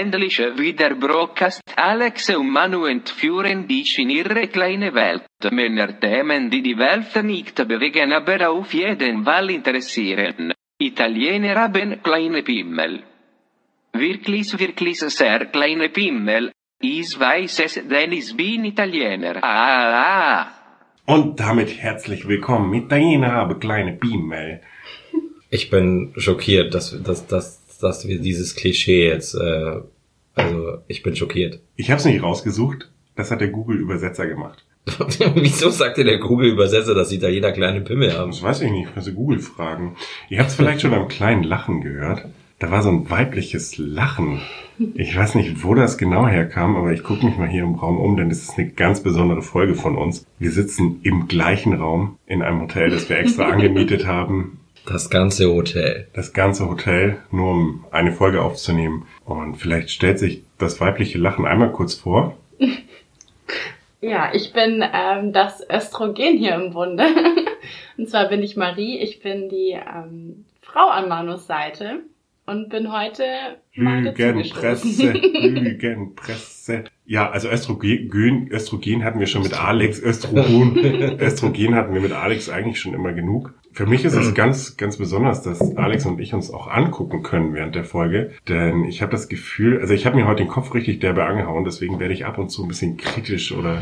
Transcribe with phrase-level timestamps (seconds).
[0.00, 1.60] endlich wieder Broadcast.
[1.76, 5.26] Alex und Manu entführen dich in ihre kleine Welt.
[5.50, 10.52] Männer Themen, die die Welt nicht bewegen, aber auf jeden Fall interessieren.
[10.78, 13.02] Italiener haben kleine Pimmel.
[13.92, 16.52] Wirklich, wirklich sehr kleine Pimmel.
[16.80, 19.42] Ich weiß es, denn ich bin Italiener.
[19.42, 20.46] Ah, ah.
[21.04, 22.72] Und damit herzlich willkommen.
[22.72, 24.62] Italiener habe kleine Pimmel.
[25.50, 29.80] Ich bin schockiert, dass, dass, dass dass wir dieses Klischee jetzt, äh,
[30.34, 31.60] also ich bin schockiert.
[31.76, 34.64] Ich habe es nicht rausgesucht, das hat der Google-Übersetzer gemacht.
[35.34, 38.30] Wieso sagt dir der Google-Übersetzer, dass Italiener kleine Pimmel haben?
[38.30, 39.96] Das weiß ich nicht, also Google fragen.
[40.28, 42.24] Ihr habt es vielleicht schon beim kleinen Lachen gehört.
[42.58, 44.42] Da war so ein weibliches Lachen.
[44.94, 47.98] Ich weiß nicht, wo das genau herkam, aber ich gucke mich mal hier im Raum
[47.98, 50.26] um, denn das ist eine ganz besondere Folge von uns.
[50.38, 54.59] Wir sitzen im gleichen Raum in einem Hotel, das wir extra angemietet haben.
[54.86, 56.08] Das ganze Hotel.
[56.14, 59.06] Das ganze Hotel, nur um eine Folge aufzunehmen.
[59.24, 62.36] Und vielleicht stellt sich das weibliche Lachen einmal kurz vor.
[64.02, 67.04] Ja, ich bin ähm, das Östrogen hier im Bunde.
[67.98, 72.00] Und zwar bin ich Marie, ich bin die ähm, Frau an Manus Seite
[72.46, 73.24] und bin heute
[73.74, 76.84] Lügenpresse, Lügenpresse.
[77.04, 80.78] Ja, also Östrogen, Östrogen hatten wir schon mit Alex, Östrogen,
[81.20, 83.52] Östrogen hatten wir mit Alex eigentlich schon immer genug.
[83.72, 87.54] Für mich ist es ganz, ganz besonders, dass Alex und ich uns auch angucken können
[87.54, 88.32] während der Folge.
[88.48, 91.64] Denn ich habe das Gefühl, also ich habe mir heute den Kopf richtig derbe angehauen,
[91.64, 93.80] deswegen werde ich ab und zu ein bisschen kritisch oder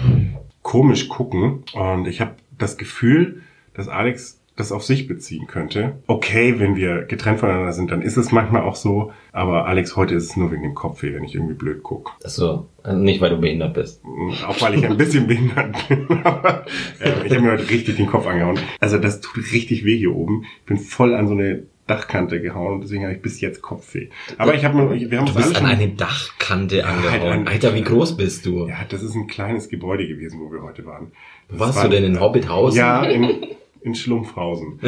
[0.62, 1.64] komisch gucken.
[1.72, 3.42] Und ich habe das Gefühl,
[3.75, 6.02] dass Alex das auf sich beziehen könnte.
[6.06, 9.12] Okay, wenn wir getrennt voneinander sind, dann ist es manchmal auch so.
[9.32, 12.12] Aber Alex, heute ist es nur wegen dem Kopfweh, wenn ich irgendwie blöd guck.
[12.24, 14.02] Ach so, nicht weil du behindert bist.
[14.46, 16.06] Auch weil ich ein bisschen behindert bin.
[16.24, 16.64] Aber
[17.00, 18.58] äh, ich habe mir heute richtig den Kopf angehauen.
[18.80, 20.44] Also das tut richtig weh hier oben.
[20.60, 24.08] Ich bin voll an so eine Dachkante gehauen und deswegen habe ich bis jetzt Kopfweh.
[24.36, 27.46] Aber ich habe mir, wir haben du bist an eine Dachkante ja, angehauen.
[27.46, 28.66] Halt Alter, wie groß bist du?
[28.66, 31.12] Ja, das ist ein kleines Gebäude gewesen, wo wir heute waren.
[31.48, 32.76] Das Warst war, du denn in Hobbithausen?
[32.78, 33.46] Ja, in,
[33.82, 34.80] in Schlumpfhausen.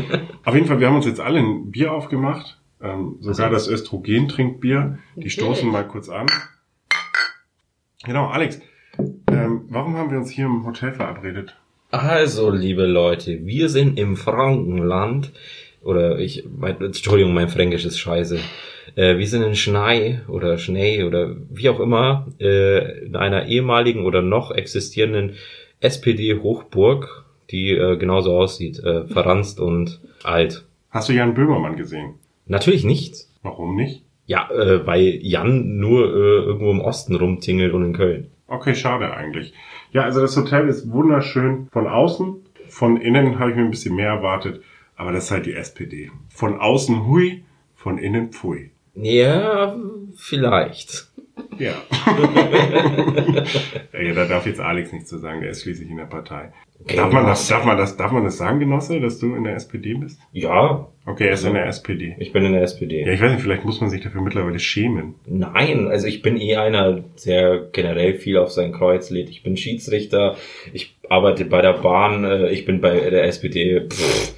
[0.44, 2.60] Auf jeden Fall, wir haben uns jetzt alle ein Bier aufgemacht.
[2.82, 4.98] Ähm, sogar das Östrogen-Trinkbier.
[5.16, 6.26] Die stoßen mal kurz an.
[8.04, 8.60] Genau, Alex,
[9.30, 11.56] ähm, warum haben wir uns hier im Hotel verabredet?
[11.90, 15.32] Also, liebe Leute, wir sind im Frankenland.
[15.82, 18.38] Oder ich, mein, Entschuldigung, mein Fränkisch ist scheiße.
[18.96, 24.04] Äh, wir sind in Schnei oder Schnee oder wie auch immer, äh, in einer ehemaligen
[24.04, 25.36] oder noch existierenden
[25.80, 30.66] SPD-Hochburg die äh, genauso aussieht, äh, verranzt und alt.
[30.90, 32.14] Hast du Jan Böhmermann gesehen?
[32.46, 33.26] Natürlich nicht.
[33.42, 34.02] Warum nicht?
[34.26, 38.30] Ja, äh, weil Jan nur äh, irgendwo im Osten rumtingelt und in Köln.
[38.46, 39.52] Okay, schade eigentlich.
[39.92, 42.36] Ja, also das Hotel ist wunderschön von außen.
[42.68, 44.62] Von innen habe ich mir ein bisschen mehr erwartet,
[44.96, 46.10] aber das ist halt die SPD.
[46.28, 47.44] Von außen hui,
[47.74, 48.70] von innen pfui.
[48.94, 49.76] Ja,
[50.16, 51.09] vielleicht.
[51.58, 51.72] Ja.
[53.92, 56.52] ja, da darf jetzt Alex nichts zu sagen, der ist schließlich in der Partei.
[56.86, 59.54] Darf man das, darf man das, darf man das sagen, Genosse, dass du in der
[59.54, 60.18] SPD bist?
[60.32, 60.88] Ja.
[61.04, 62.16] Okay, er ist in der SPD.
[62.18, 63.04] Ich bin in der SPD.
[63.04, 65.14] Ja, ich weiß nicht, vielleicht muss man sich dafür mittlerweile schämen.
[65.26, 69.28] Nein, also ich bin eh einer, der generell viel auf sein Kreuz lädt.
[69.28, 70.36] Ich bin Schiedsrichter,
[70.72, 73.88] ich arbeite bei der Bahn, äh, ich bin bei der SPD.
[73.88, 74.34] Pff,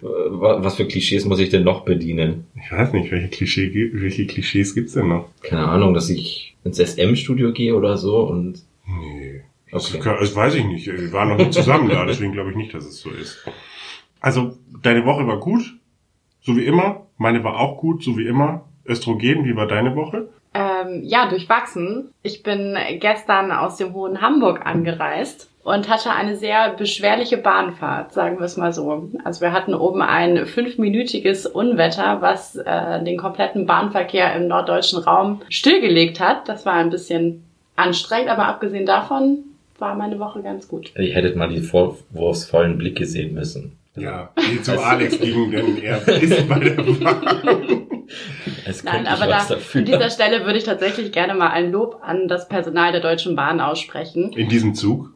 [0.00, 2.46] was für Klischees muss ich denn noch bedienen?
[2.54, 5.28] Ich weiß nicht, welche, Klischee, welche Klischees gibt's denn noch?
[5.42, 8.62] Keine Ahnung, dass ich ins SM-Studio gehe oder so und...
[8.86, 9.42] Nee.
[9.72, 10.00] Okay.
[10.02, 10.86] Das, das weiß ich nicht.
[10.86, 13.44] Wir waren noch nicht zusammen da, deswegen glaube ich nicht, dass es so ist.
[14.20, 15.76] Also, deine Woche war gut,
[16.40, 17.06] so wie immer.
[17.18, 18.68] Meine war auch gut, so wie immer.
[18.86, 20.28] Östrogen, wie war deine Woche?
[20.54, 22.10] Ähm, ja, durchwachsen.
[22.22, 28.38] Ich bin gestern aus dem hohen Hamburg angereist und hatte eine sehr beschwerliche Bahnfahrt, sagen
[28.38, 29.10] wir es mal so.
[29.24, 35.42] Also wir hatten oben ein fünfminütiges Unwetter, was äh, den kompletten Bahnverkehr im norddeutschen Raum
[35.48, 36.48] stillgelegt hat.
[36.48, 37.42] Das war ein bisschen
[37.74, 39.38] anstrengend, aber abgesehen davon
[39.80, 40.92] war meine Woche ganz gut.
[40.96, 43.76] Ihr hättet mal die vorwurfsvollen Blicke sehen müssen.
[43.96, 47.86] Ja, wie zu Alex ging, denn er ist bei der Bahn.
[48.84, 49.38] Nein, aber da,
[49.74, 53.34] an dieser Stelle würde ich tatsächlich gerne mal ein Lob an das Personal der Deutschen
[53.34, 54.32] Bahn aussprechen.
[54.32, 55.15] In diesem Zug?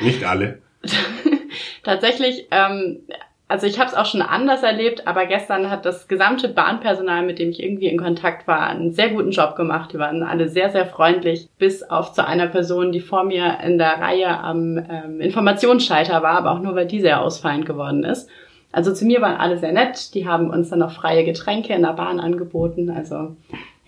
[0.00, 0.58] Nicht alle.
[1.82, 3.00] tatsächlich ähm,
[3.48, 7.38] also ich habe es auch schon anders erlebt, aber gestern hat das gesamte Bahnpersonal, mit
[7.38, 9.90] dem ich irgendwie in Kontakt war, einen sehr guten Job gemacht.
[9.94, 13.78] Die waren alle sehr, sehr freundlich, bis auf zu einer Person, die vor mir in
[13.78, 18.28] der Reihe am ähm, Informationsschalter war, aber auch nur, weil die sehr ausfallend geworden ist.
[18.70, 20.14] Also zu mir waren alle sehr nett.
[20.14, 22.90] Die haben uns dann noch freie Getränke in der Bahn angeboten.
[22.90, 23.34] Also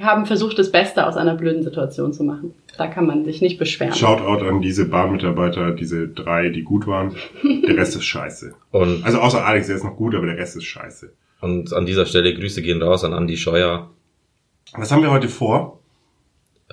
[0.00, 2.54] haben versucht, das Beste aus einer blöden Situation zu machen.
[2.76, 3.94] Da kann man sich nicht beschweren.
[3.94, 7.14] Shoutout an diese Bahnmitarbeiter, diese drei, die gut waren.
[7.66, 8.54] Der Rest ist scheiße.
[8.70, 11.12] Und also außer Alex, der ist noch gut, aber der Rest ist scheiße.
[11.40, 13.90] Und an dieser Stelle Grüße gehen raus an Andi Scheuer.
[14.72, 15.79] Was haben wir heute vor?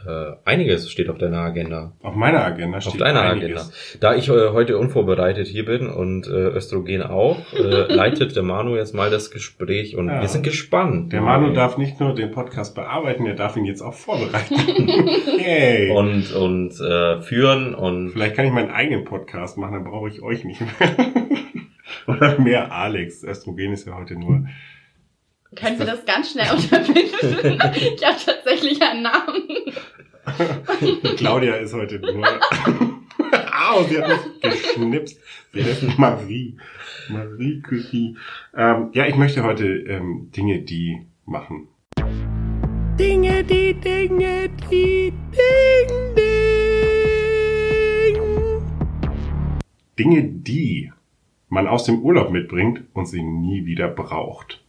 [0.06, 1.94] Äh, einiges steht auf deiner Agenda.
[2.02, 3.62] Auf meiner Agenda steht Auf deiner einiges.
[3.62, 3.74] Agenda.
[4.02, 7.62] Da ich äh, heute unvorbereitet hier bin und äh, Östrogen auch, äh,
[7.94, 10.22] leitet der Manu jetzt mal das Gespräch und Ja.
[10.22, 11.14] wir sind gespannt.
[11.14, 14.56] Der Manu darf nicht nur den Podcast bearbeiten, er darf ihn jetzt auch vorbereiten.
[15.40, 15.92] Yay.
[15.92, 20.22] und und äh, führen und Vielleicht kann ich meinen eigenen Podcast machen, dann brauche ich
[20.22, 20.96] euch nicht mehr.
[22.08, 23.24] Oder mehr Alex.
[23.24, 24.46] Östrogen ist ja heute nur.
[25.60, 27.14] Können wir das ganz schnell unterbinden?
[27.74, 29.44] ich habe tatsächlich einen Namen.
[31.18, 32.28] Claudia ist heute nur.
[33.70, 35.20] Au, sie hat mich geschnipst.
[35.54, 36.58] Sie heißt Marie.
[37.10, 38.18] Marie Curie.
[38.56, 41.70] Ähm, ja, ich möchte heute ähm, Dinge, die machen.
[43.00, 46.28] Dinge, die, Dinge, die, Ding, Ding.
[49.98, 50.92] Dinge, die
[51.50, 54.62] man aus dem Urlaub mitbringt und sie nie wieder braucht.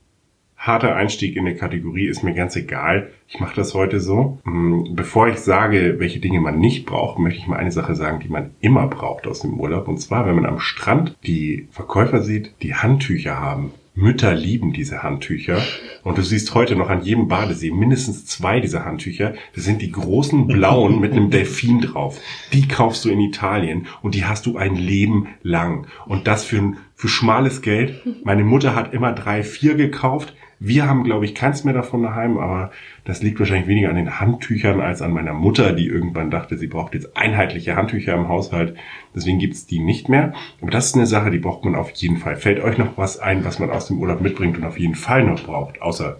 [0.58, 3.10] Harter Einstieg in eine Kategorie ist mir ganz egal.
[3.28, 4.40] Ich mache das heute so.
[4.44, 8.18] Mm, Bevor ich sage, welche Dinge man nicht braucht, möchte ich mal eine Sache sagen,
[8.20, 9.86] die man immer braucht aus dem Urlaub.
[9.86, 13.72] Und zwar, wenn man am Strand die Verkäufer sieht, die Handtücher haben.
[13.94, 15.62] Mütter lieben diese Handtücher.
[16.04, 19.34] Und du siehst heute noch an jedem Badesee mindestens zwei dieser Handtücher.
[19.54, 22.20] Das sind die großen blauen mit einem Delfin drauf.
[22.52, 25.86] Die kaufst du in Italien und die hast du ein Leben lang.
[26.06, 28.02] Und das für, für schmales Geld.
[28.24, 30.34] Meine Mutter hat immer drei, vier gekauft.
[30.60, 32.72] Wir haben, glaube ich, keins mehr davon daheim, aber
[33.04, 36.66] das liegt wahrscheinlich weniger an den Handtüchern als an meiner Mutter, die irgendwann dachte, sie
[36.66, 38.76] braucht jetzt einheitliche Handtücher im Haushalt.
[39.14, 40.34] Deswegen gibt's die nicht mehr.
[40.60, 42.36] Aber das ist eine Sache, die braucht man auf jeden Fall.
[42.36, 45.22] Fällt euch noch was ein, was man aus dem Urlaub mitbringt und auf jeden Fall
[45.24, 46.18] noch braucht, außer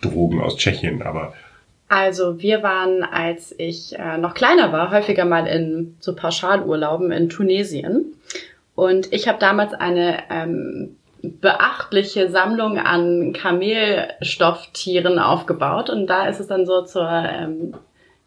[0.00, 1.34] Drogen aus Tschechien, aber
[1.88, 7.28] Also wir waren, als ich äh, noch kleiner war, häufiger mal in so Pauschalurlauben in
[7.28, 8.14] Tunesien.
[8.76, 15.90] Und ich habe damals eine ähm, beachtliche Sammlung an Kamelstofftieren aufgebaut.
[15.90, 17.74] Und da ist es dann so zur, ähm,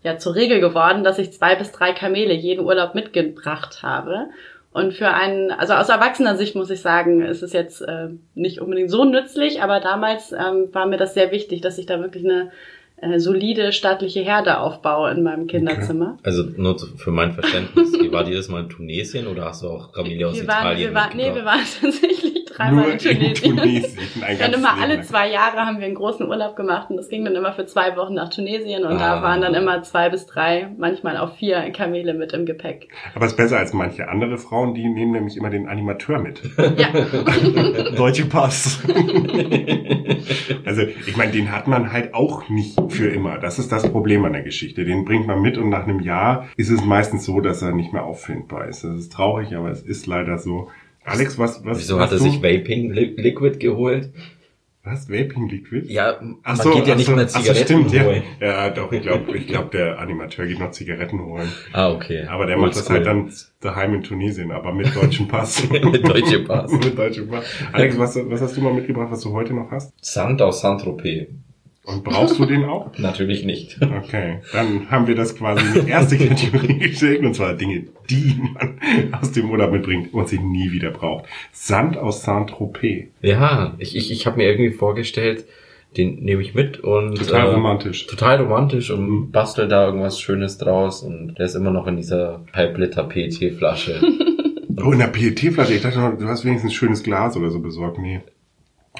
[0.03, 4.27] ja, zur Regel geworden, dass ich zwei bis drei Kamele jeden Urlaub mitgebracht habe.
[4.71, 8.59] Und für einen, also aus erwachsener Sicht muss ich sagen, ist es jetzt äh, nicht
[8.59, 12.23] unbedingt so nützlich, aber damals ähm, war mir das sehr wichtig, dass ich da wirklich
[12.25, 12.51] eine
[13.03, 16.17] äh, solide staatliche Herde aufbaue in meinem Kinderzimmer.
[16.23, 19.93] also nur für mein Verständnis, wie war dieses Mal in Tunesien oder hast du auch
[19.93, 20.89] Familie aus Wir waren, Italien?
[20.89, 23.57] wir waren, nee, wir waren tatsächlich dreimal in Tunesien.
[23.57, 23.99] Tunesien.
[24.25, 27.25] Ein Dann immer alle zwei Jahre haben wir einen großen Urlaub gemacht und das ging
[27.25, 29.15] dann immer für zwei Wochen nach Tunesien und Ah.
[29.17, 32.89] da waren dann immer zwei bis drei, manchmal auch vier Kamele mit im Gepäck.
[33.15, 36.41] Aber es ist besser als manche andere Frauen, die nehmen nämlich immer den Animateur mit.
[36.77, 36.89] Ja,
[37.95, 38.79] Deutsche Pass.
[40.65, 43.37] also, ich meine, den hat man halt auch nicht für immer.
[43.37, 44.85] Das ist das Problem an der Geschichte.
[44.85, 47.93] Den bringt man mit und nach einem Jahr ist es meistens so, dass er nicht
[47.93, 48.83] mehr auffindbar ist.
[48.83, 50.69] Das ist traurig, aber es ist leider so.
[51.05, 52.23] Alex, was, was, Wieso was hat er du?
[52.23, 54.11] sich Vaping Li Liquid geholt?
[54.85, 55.09] Was?
[55.09, 55.85] Vaping Liquid?
[55.89, 58.03] Ja, Ach man so, geht ja nicht so, mehr ach so, Zigaretten stimmt, ja.
[58.03, 58.23] holen.
[58.41, 61.47] Ja, doch, ich glaube, ich glaub, der Animateur geht noch Zigaretten holen.
[61.71, 62.25] Ah, okay.
[62.27, 63.31] Aber der macht das halt dann
[63.61, 65.69] daheim in Tunesien, aber mit deutschem Pass.
[65.69, 66.69] Mit deutschem Pass.
[66.83, 67.45] mit deutschem Pass.
[67.71, 69.93] Alex, was, was hast du mal mitgebracht, was du heute noch hast?
[70.01, 71.29] Sand aus Saint-Tropez.
[71.85, 72.91] Und brauchst du den auch?
[72.97, 73.77] Natürlich nicht.
[73.81, 78.39] Okay, dann haben wir das quasi in die erste Kategorie gestellt, und zwar Dinge, die
[78.53, 78.77] man
[79.19, 81.25] aus dem Urlaub mitbringt und sie nie wieder braucht.
[81.51, 83.07] Sand aus Saint-Tropez.
[83.21, 85.43] Ja, ich, ich, ich habe mir irgendwie vorgestellt,
[85.97, 88.07] den nehme ich mit und Total äh, romantisch.
[88.07, 89.31] total romantisch und Mhm.
[89.31, 94.01] bastel da irgendwas Schönes draus und der ist immer noch in dieser Halbliter PET-Flasche.
[94.83, 95.75] Oh, in der PET-Flasche.
[95.75, 97.99] Ich dachte, noch, du hast wenigstens ein schönes Glas oder so besorgt.
[97.99, 98.21] Nee.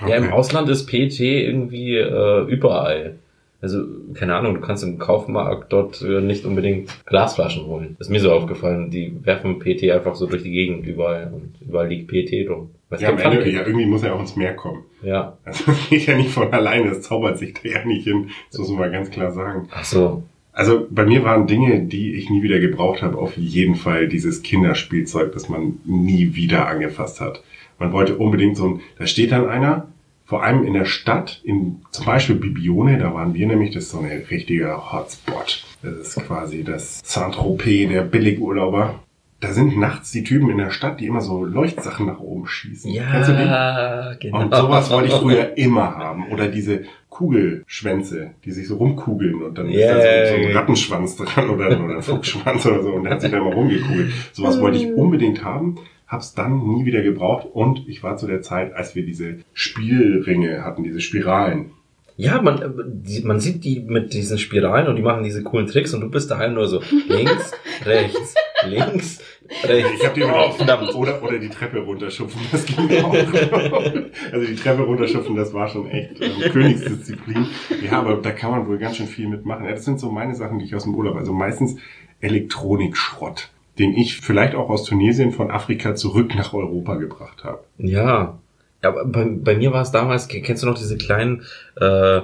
[0.02, 0.34] Ja, im Okay.
[0.34, 3.16] Ausland ist PET irgendwie äh, überall.
[3.62, 3.82] Also,
[4.14, 7.96] keine Ahnung, du kannst im Kaufmarkt dort äh, nicht unbedingt Glasflaschen holen.
[7.98, 8.92] Ist mir so aufgefallen.
[8.92, 12.72] Die werfen PET einfach so durch die Gegend überall und überall liegt PET drum.
[12.90, 14.84] Weiß Ja, am Ende, ja, irgendwie muss er auch ins Meer kommen.
[15.02, 15.38] ja.
[15.46, 18.30] Also, das geht ja nicht von alleine, das zaubert sich da ja nicht hin.
[18.52, 19.70] Das muss man mal ganz klar sagen.
[19.72, 20.24] Ach so.
[20.52, 24.44] Also bei mir waren Dinge, die ich nie wieder gebraucht habe, auf jeden Fall dieses
[24.44, 27.42] Kinderspielzeug, das man nie wieder angefasst hat.
[27.84, 29.88] Man wollte unbedingt so ein, da steht dann einer,
[30.24, 33.92] vor allem in der Stadt, in zum Beispiel Bibione, da waren wir nämlich, das ist
[33.92, 35.66] so ein richtiger Hotspot.
[35.82, 39.00] Das ist quasi das Saint-Tropez der Billigurlauber.
[39.42, 42.90] Da sind nachts die Typen in der Stadt, die immer so Leuchtsachen nach oben schießen.
[42.94, 44.40] Ja, genau.
[44.40, 46.32] Und sowas wollte ich früher immer haben.
[46.32, 50.60] Oder diese Kugelschwänze, die sich so rumkugeln und dann ist da so, so ein Yeah.
[50.60, 54.14] Rattenschwanz dran oder, oder ein Fuchsschwanz oder so und der hat sich dann mal rumgekugelt.
[54.32, 55.78] Sowas wollte ich unbedingt haben,
[56.14, 60.64] hab's dann nie wieder gebraucht und ich war zu der Zeit, als wir diese Spielringe
[60.64, 61.72] hatten, diese Spiralen.
[62.16, 65.68] Ja, man, äh, die, man sieht die mit diesen Spiralen und die machen diese coolen
[65.68, 67.52] Tricks und du bist daheim nur so links,
[67.86, 68.36] rechts,
[68.68, 69.20] links,
[69.64, 69.92] rechts.
[70.00, 70.94] Ich hab die oh, verdammt.
[70.94, 73.14] Oder, oder die Treppe runterschupfen, das ging auch.
[74.32, 77.48] also die Treppe runterschupfen, das war schon echt ähm, Königsdisziplin.
[77.84, 79.66] Ja, aber da kann man wohl ganz schön viel mitmachen.
[79.66, 81.78] Ja, das sind so meine Sachen, die ich aus dem Urlaub, also meistens
[82.22, 87.64] Elektronikschrott, den ich vielleicht auch aus Tunesien von Afrika zurück nach Europa gebracht habe.
[87.78, 88.38] Ja.
[88.84, 91.44] Ja, bei, bei mir war es damals, kennst du noch diese kleinen
[91.80, 92.22] äh,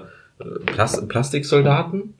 [0.65, 2.13] Plas Plastiksoldaten?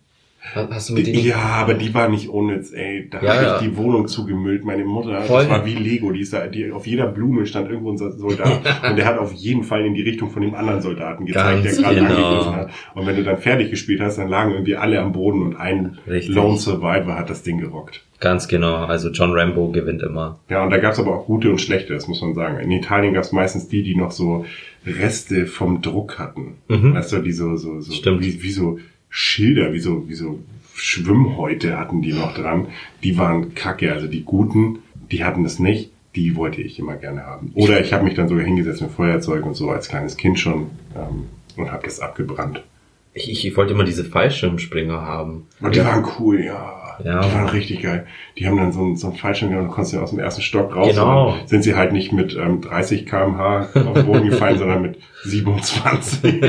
[0.54, 1.24] Hast du mit denen?
[1.26, 3.10] Ja, aber die war nicht unnütz, ey.
[3.10, 3.56] Da Ja, habe ja.
[3.56, 4.64] ich die Wohnung zugemüllt.
[4.64, 5.42] Meine Mutter, Voll.
[5.44, 6.12] das war wie Lego.
[6.12, 8.62] Die ist da, die, auf jeder Blume stand irgendwo ein Soldat.
[8.90, 11.76] und der hat auf jeden Fall in die Richtung von dem anderen Soldaten gezeigt, Ganz
[11.76, 12.16] der gerade genau.
[12.16, 12.70] angegriffen hat.
[12.96, 15.98] Und wenn du dann fertig gespielt hast, dann lagen irgendwie alle am Boden und ein
[16.08, 16.34] Richtig.
[16.34, 18.06] Lone Survivor hat das Ding gerockt.
[18.20, 18.76] Ganz genau.
[18.86, 20.40] Also John Rambo gewinnt immer.
[20.50, 22.60] Ja, und da gab's aber auch gute und schlechte, das muss man sagen.
[22.60, 24.46] In Italien gab's meistens die, die noch so
[24.86, 26.56] Reste vom Druck hatten.
[26.68, 26.94] Mhm.
[26.96, 28.22] Weißt du, die so, so, so Stimmt.
[28.22, 28.80] Wie, wie so
[29.10, 30.40] Schilder, wie so, wie so
[30.76, 32.68] Schwimmhäute hatten die noch dran.
[33.04, 33.92] Die waren kacke.
[33.92, 34.80] Also die guten,
[35.12, 35.92] die hatten es nicht.
[36.16, 37.52] Die wollte ich immer gerne haben.
[37.54, 40.72] Oder ich habe mich dann sogar hingesetzt mit Feuerzeug und so als kleines Kind schon
[40.96, 41.26] ähm,
[41.56, 42.64] und habe das abgebrannt.
[43.14, 45.48] Ich, ich, ich wollte immer diese Fallschirmspringer haben.
[45.60, 46.79] Und die waren cool, ja.
[47.04, 47.22] Ja.
[47.22, 48.06] Die waren richtig geil.
[48.38, 50.42] Die haben dann so einen, so einen Fallschirm gehabt und konntest ja aus dem ersten
[50.42, 50.90] Stock raus.
[50.90, 51.36] Genau.
[51.46, 56.42] Sind sie halt nicht mit ähm, 30 kmh auf den Boden gefallen, sondern mit 27.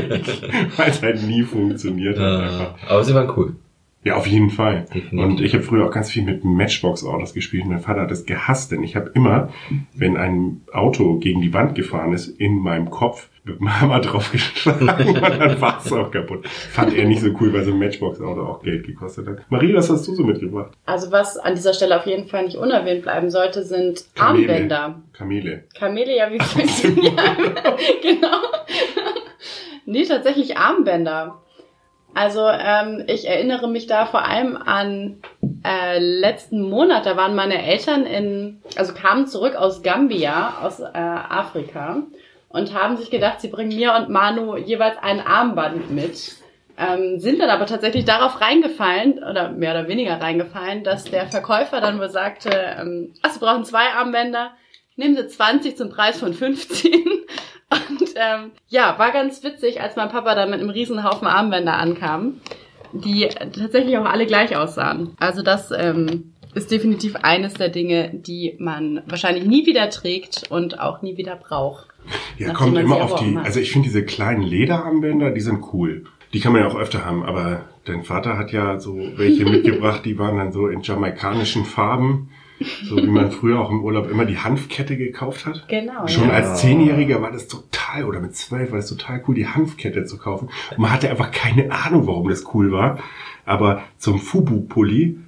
[0.76, 2.42] Weil es halt nie funktioniert hat.
[2.42, 2.74] Einfach.
[2.88, 3.54] aber sie waren cool.
[4.02, 4.86] Ja, auf jeden Fall.
[4.94, 5.12] Definitiv.
[5.12, 7.66] Und ich habe früher auch ganz viel mit Matchbox-Autos gespielt.
[7.66, 9.50] Mein Vater hat das gehasst, denn ich habe immer,
[9.94, 14.88] wenn ein Auto gegen die Wand gefahren ist, in meinem Kopf mit dem Hammer draufgeschlagen
[14.88, 16.46] und dann war es auch kaputt.
[16.46, 19.50] Fand er nicht so cool, weil so ein Matchbox-Auto auch Geld gekostet hat.
[19.50, 20.72] Marie, was hast du so mitgebracht?
[20.86, 24.48] Also was an dieser Stelle auf jeden Fall nicht unerwähnt bleiben sollte, sind Kamele.
[24.48, 25.02] Armbänder.
[25.12, 25.64] Kamele.
[25.78, 27.16] Kamele, ja, wie funktionieren?
[28.02, 28.38] genau.
[29.84, 31.42] nee, tatsächlich Armbänder.
[32.14, 35.22] Also ähm, ich erinnere mich da vor allem an
[35.64, 40.86] äh, letzten Monat, da waren meine Eltern in, also kamen zurück aus Gambia, aus äh,
[40.94, 42.02] Afrika
[42.48, 46.36] und haben sich gedacht, sie bringen mir und Manu jeweils ein Armband mit.
[46.76, 51.80] Ähm, sind dann aber tatsächlich darauf reingefallen, oder mehr oder weniger reingefallen, dass der Verkäufer
[51.80, 54.52] dann wohl sagte, ähm, ach, sie brauchen zwei Armbänder,
[54.96, 56.90] nehmen Sie 20 zum Preis von 15.
[57.88, 61.74] Und ähm, ja, war ganz witzig, als mein Papa dann mit einem riesen Haufen Armbänder
[61.74, 62.40] ankam,
[62.92, 65.14] die tatsächlich auch alle gleich aussahen.
[65.18, 70.80] Also das ähm, ist definitiv eines der Dinge, die man wahrscheinlich nie wieder trägt und
[70.80, 71.88] auch nie wieder braucht.
[72.38, 73.44] Ja, kommt immer auf die, hat.
[73.44, 76.04] also ich finde diese kleinen Lederarmbänder, die sind cool.
[76.32, 80.04] Die kann man ja auch öfter haben, aber dein Vater hat ja so welche mitgebracht,
[80.04, 82.30] die waren dann so in jamaikanischen Farben,
[82.84, 85.66] so wie man früher auch im Urlaub immer die Hanfkette gekauft hat.
[85.68, 86.06] Genau.
[86.06, 86.34] Schon ja.
[86.34, 90.18] als Zehnjähriger war das total, oder mit zwölf war das total cool, die Hanfkette zu
[90.18, 90.48] kaufen.
[90.70, 92.98] Und man hatte einfach keine Ahnung, warum das cool war.
[93.46, 95.18] Aber zum Fubu-Pulli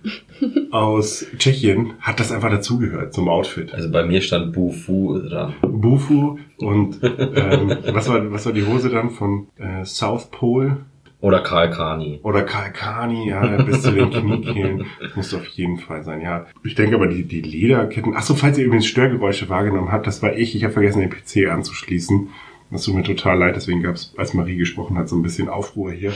[0.71, 3.75] aus Tschechien hat das einfach dazugehört, zum Outfit.
[3.75, 5.55] Also bei mir stand Bufu dran.
[5.63, 10.79] Bufu und ähm, was war was war die Hose dann von äh, South Pole
[11.23, 12.19] Oder Karl Kani.
[12.25, 14.87] oder Kalkani, ja, bis zu den Kniekehlen.
[15.01, 16.47] Das muss auf jeden Fall sein, ja.
[16.65, 18.15] Ich denke aber die, die Lederketten.
[18.17, 20.57] Ach so, falls ihr übrigens Störgeräusche wahrgenommen habt, das war ich.
[20.57, 22.29] Ich habe vergessen, den PC anzuschließen.
[22.73, 25.51] Das tut mir total leid, deswegen gab es, als Marie gesprochen hat, so ein bisschen
[25.51, 26.13] Aufruhr hier.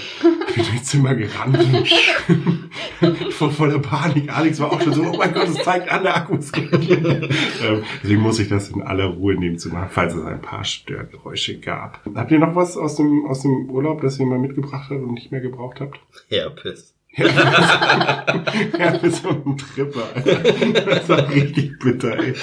[0.48, 1.58] Ich bin durchs Zimmer gerannt.
[1.60, 2.10] ich
[3.40, 4.34] war voller Panik.
[4.34, 7.82] Alex war auch schon so, oh mein Gott, es zeigt an, der Akku ist ähm,
[8.02, 11.58] Deswegen muss ich das in aller Ruhe nehmen zu machen, falls es ein paar Störgeräusche
[11.60, 12.00] gab.
[12.14, 15.12] Habt ihr noch was aus dem, aus dem Urlaub, das ihr mal mitgebracht habt und
[15.12, 16.00] nicht mehr gebraucht habt?
[16.28, 16.95] Herpes.
[17.18, 20.82] Ja, für so einen Tripper, Alter.
[20.84, 22.34] Das war richtig bitter, ey.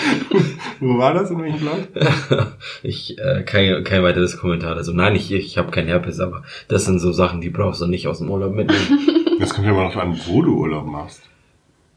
[0.79, 1.29] Wo war das?
[1.29, 1.87] In welchem Land?
[2.83, 4.75] Ich, äh, kein, kein weiteres Kommentar.
[4.75, 7.87] Also nein, ich, ich habe kein Herpes, aber das sind so Sachen, die brauchst du
[7.87, 9.09] nicht aus dem Urlaub mitnehmen.
[9.39, 11.21] Das kommt ja mal noch an, wo du Urlaub machst.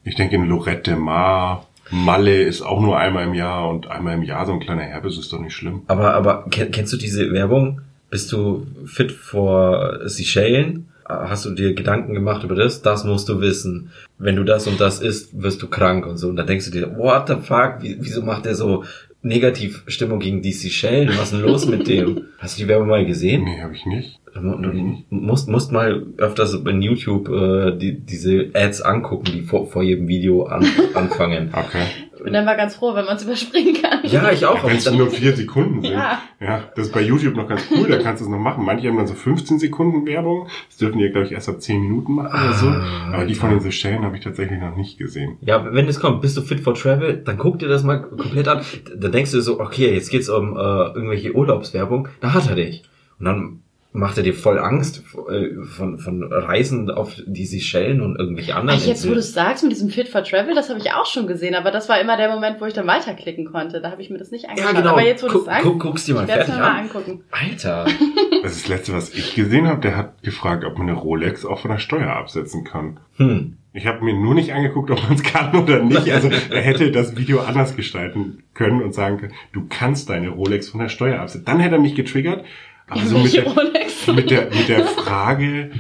[0.05, 4.23] Ich denke in Lorette Mar, Malle ist auch nur einmal im Jahr und einmal im
[4.25, 5.83] Jahr so ein kleiner Herpes ist doch nicht schlimm.
[5.87, 7.83] Aber, aber kenn- kennst du diese Werbung?
[8.11, 10.89] Bist du fit vor Seychellen?
[11.09, 12.83] Hast du dir Gedanken gemacht über das?
[12.83, 13.91] Das musst du wissen.
[14.19, 16.29] Wenn du das und das isst, wirst du krank und so.
[16.29, 17.77] Und dann denkst du dir, what the fuck?
[17.81, 18.85] Wie, wieso macht der so
[19.23, 21.09] negativ Stimmung gegen die Seychellen?
[21.11, 22.23] Was ist denn los mit dem?
[22.39, 23.45] Hast du die Werbung mal gesehen?
[23.45, 24.19] Nee, habe ich nicht.
[24.35, 29.67] Du, du musst, musst mal öfters in YouTube äh, die, diese Ads angucken, die vor,
[29.67, 31.51] vor jedem Video an, anfangen.
[31.53, 31.87] Okay.
[32.21, 34.01] Und dann war ganz froh, wenn man es überspringen kann.
[34.05, 34.63] Ja, ich auch.
[34.65, 35.93] Wenn es Dann- nur vier Sekunden sind.
[35.93, 36.21] Ja.
[36.41, 36.65] ja.
[36.75, 38.65] Das ist bei YouTube noch ganz cool, da kannst du es noch machen.
[38.65, 40.49] Manche haben dann so 15 Sekunden Werbung.
[40.69, 42.67] Das dürfen die, glaube ich, erst ab 10 Minuten machen oder so.
[42.69, 45.37] Ah, Aber die von den Seychellen habe ich tatsächlich noch nicht gesehen.
[45.41, 48.49] Ja, wenn es kommt, bist du fit for travel, dann guck dir das mal komplett
[48.49, 48.63] an.
[48.97, 52.83] Dann denkst du so, okay, jetzt geht's um äh, irgendwelche Urlaubswerbung, da hat er dich.
[53.19, 53.61] Und dann
[53.97, 58.79] macht er dir voll Angst äh, von, von Reisen auf die Seychellen und irgendwelche anderen
[58.81, 61.07] Ach, jetzt wo du es sagst mit diesem Fit for Travel, das habe ich auch
[61.07, 63.81] schon gesehen, aber das war immer der Moment, wo ich dann weiterklicken konnte.
[63.81, 64.77] Da habe ich mir das nicht Ja, angeschaut.
[64.77, 64.91] genau.
[64.91, 66.69] Aber jetzt wo du es sagst, guck, guck's dir mal ich werde es fertig mir
[66.69, 66.85] mal an.
[66.85, 67.25] angucken.
[67.31, 67.87] Alter.
[68.43, 71.45] Das ist das Letzte, was ich gesehen habe, der hat gefragt, ob man eine Rolex
[71.45, 73.01] auch von der Steuer absetzen kann.
[73.17, 73.57] Hm.
[73.73, 76.09] Ich habe mir nur nicht angeguckt, ob man es kann oder nicht.
[76.13, 80.69] Also er hätte das Video anders gestalten können und sagen können, du kannst deine Rolex
[80.69, 81.45] von der Steuer absetzen.
[81.45, 82.45] Dann hätte er mich getriggert.
[82.89, 84.07] Aber so mit der, Rolex?
[84.09, 85.71] mit der, mit der Frage,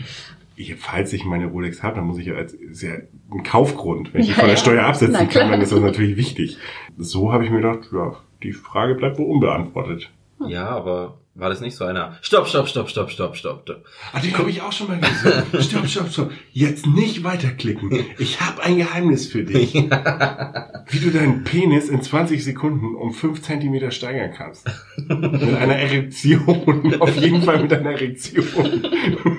[0.56, 4.22] ich, falls ich meine Rolex habe, dann muss ich ja als sehr ein Kaufgrund, wenn
[4.22, 4.60] ich die Ja, von der ja.
[4.60, 6.56] Steuer absetzen Na kann, dann ist das natürlich wichtig.
[6.96, 10.10] So habe ich mir gedacht, ja, die Frage bleibt wohl unbeantwortet.
[10.46, 12.16] Ja, aber war das nicht so einer?
[12.22, 13.84] Stopp, stopp, stopp, stopp, stopp, stopp, stopp.
[14.12, 15.42] Ah, den habe ich auch schon mal gesehen.
[15.60, 16.30] stopp, stopp, stopp.
[16.52, 17.90] Jetzt nicht weiterklicken.
[18.18, 19.74] Ich habe ein Geheimnis für dich.
[19.74, 24.66] Wie du deinen Penis in 20 Sekunden um 5 Zentimeter steigern kannst.
[24.96, 25.10] Mit
[25.54, 26.94] einer Erektion.
[27.00, 28.86] Auf jeden Fall mit einer Erektion.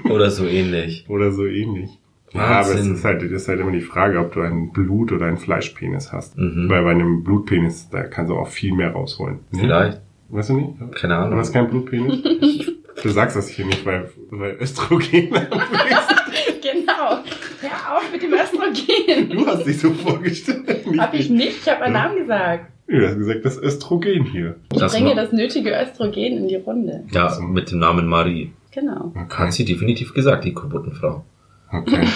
[0.04, 1.06] Oder so ähnlich.
[1.08, 1.89] Oder so ähnlich.
[2.34, 5.25] Ja, aber es ist halt, ist halt immer die Frage, ob du einen Blut- oder
[5.25, 6.38] einen Fleischpenis hast.
[6.38, 6.70] Mhm.
[6.70, 9.39] Weil bei einem Blutpenis, da kannst du auch viel mehr rausholen.
[9.51, 9.60] Ne?
[9.62, 10.01] Vielleicht.
[10.29, 10.69] Weißt du nicht?
[10.96, 11.39] Keine Du Ahnung.
[11.39, 12.19] hast keinen Blutpenis?
[13.03, 17.19] Du sagst das hier nicht, weil, weil Östrogen Genau.
[17.62, 19.29] Hör auf mit dem Östrogen.
[19.29, 20.84] Du hast dich so vorgestellt.
[20.98, 22.72] Hab ich nicht, ich habe einen Namen gesagt.
[22.88, 24.55] Du hast gesagt, das Östrogen hier.
[24.74, 27.03] Ich Das bringe das nötige Östrogen in die Runde.
[27.12, 28.51] Ja, mit dem Namen Marie.
[28.72, 29.13] Genau.
[29.29, 31.24] Hat sie definitiv gesagt, die Kubuttenfrau.
[31.72, 32.07] Okay.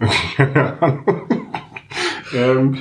[0.36, 1.04] Keine Ahnung.
[2.34, 2.78] ähm,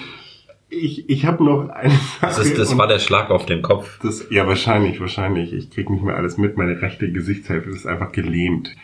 [0.69, 2.00] ich ich habe noch eine Sache.
[2.22, 4.00] Das, ist, das war der Schlag auf den Kopf.
[4.01, 5.53] das, ja, wahrscheinlich, wahrscheinlich.
[5.53, 6.57] Ich krieg nicht mehr alles mit.
[6.57, 8.75] Meine rechte Gesichtshälfte ist einfach gelähmt.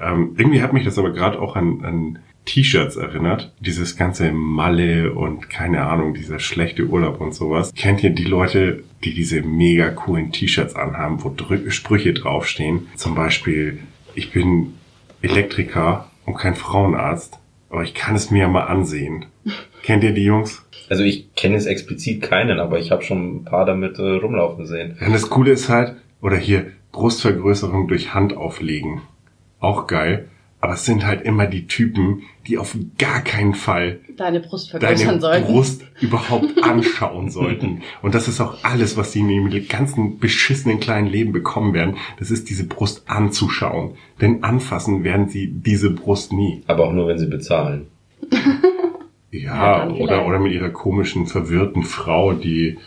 [0.00, 3.52] Ähm, irgendwie hat mich das aber gerade auch an, an T-Shirts erinnert.
[3.60, 7.74] Dieses ganze Malle und keine Ahnung, dieser schlechte Urlaub und sowas.
[7.74, 12.86] Kennt ihr die Leute, die diese mega coolen T-Shirts anhaben, wo Drü Sprüche draufstehen?
[12.94, 13.80] Zum Beispiel,
[14.14, 14.74] ich bin
[15.22, 17.38] Elektriker und kein Frauenarzt,
[17.68, 19.26] aber ich kann es mir ja mal ansehen.
[19.82, 20.65] Kennt ihr die Jungs?
[20.88, 24.66] Also ich kenne jetzt explizit keinen, aber ich habe schon ein paar damit äh, rumlaufen
[24.66, 24.96] sehen.
[25.00, 29.02] Ja, und das Coole ist halt, oder hier Brustvergrößerung durch Hand auflegen.
[29.60, 30.28] Auch geil.
[30.60, 34.96] Aber es sind halt immer die Typen, die auf gar keinen Fall Deine Brust deine
[34.96, 35.46] vergrößern sollten.
[35.46, 37.82] Brust überhaupt anschauen sollten.
[38.00, 41.98] Und das ist auch alles, was sie in ihrem ganzen beschissenen kleinen Leben bekommen werden.
[42.18, 43.96] Das ist diese Brust anzuschauen.
[44.20, 46.62] Denn anfassen werden sie diese Brust nie.
[46.66, 47.88] Aber auch nur, wenn sie bezahlen.
[49.42, 52.78] Ja, oder, oder mit ihrer komischen, verwirrten Frau, die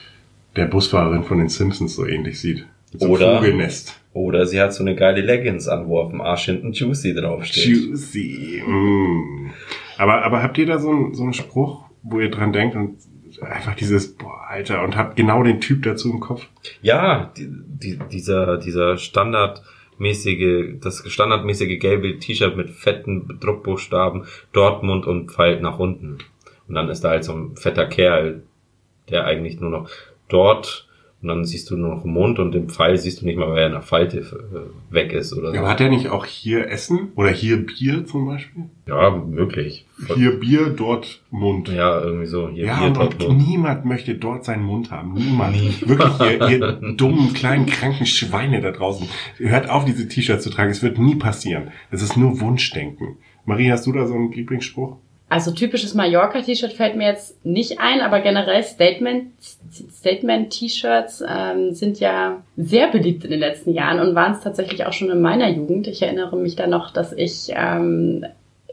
[0.55, 2.65] der Busfahrerin von den Simpsons so ähnlich sieht.
[2.93, 3.95] So Oder- Vogelnest.
[4.13, 7.65] Oder sie hat so eine geile Leggings an, wo auf dem Arsch hinten Juicy draufsteht.
[7.65, 8.63] Juicy.
[8.65, 9.51] Mm.
[9.97, 12.97] Aber, aber habt ihr da so einen, so einen Spruch, wo ihr dran denkt und
[13.41, 16.47] einfach dieses, boah, Alter, und habt genau den Typ dazu im Kopf?
[16.81, 25.31] Ja, die, die, dieser, dieser standardmäßige, das standardmäßige gelbe T-Shirt mit fetten Druckbuchstaben, Dortmund und
[25.31, 26.17] Pfeil nach unten.
[26.69, 28.43] Und dann ist da halt so ein fetter Kerl,
[29.10, 29.89] der eigentlich nur noch
[30.29, 30.86] dort
[31.21, 33.58] und dann siehst du nur noch Mund und den Pfeil siehst du nicht mal, weil
[33.58, 35.60] er in der Falte äh, weg ist oder Ja, so.
[35.60, 37.12] aber hat er nicht auch hier Essen?
[37.15, 38.63] Oder hier Bier zum Beispiel?
[38.88, 39.86] Ja, möglich.
[40.15, 41.67] Hier Bier, dort Mund.
[41.67, 42.47] Ja, irgendwie so.
[42.47, 43.47] Hier, Ja, hier und, und Dortmund.
[43.49, 45.13] niemand möchte dort seinen Mund haben.
[45.13, 45.58] Niemand.
[45.58, 45.73] Nie.
[45.86, 49.10] Wirklich, ihr, ihr dummen, kleinen, kranken Schweine da draußen.
[49.39, 50.71] Hört auf, diese T-Shirts zu tragen.
[50.71, 51.71] Es wird nie passieren.
[51.91, 53.17] Es ist nur Wunschdenken.
[53.43, 54.95] Marie, hast du da so einen Lieblingsspruch?
[55.29, 59.31] Also typisches Mallorca-T-Shirt fällt mir jetzt nicht ein, aber generell Statement,
[59.91, 64.93] Statement-T-Shirts ähm, sind ja sehr beliebt in den letzten Jahren und waren es tatsächlich auch
[64.93, 65.85] schon in meiner Jugend.
[65.85, 68.25] Ich erinnere mich da noch, dass ich, ähm,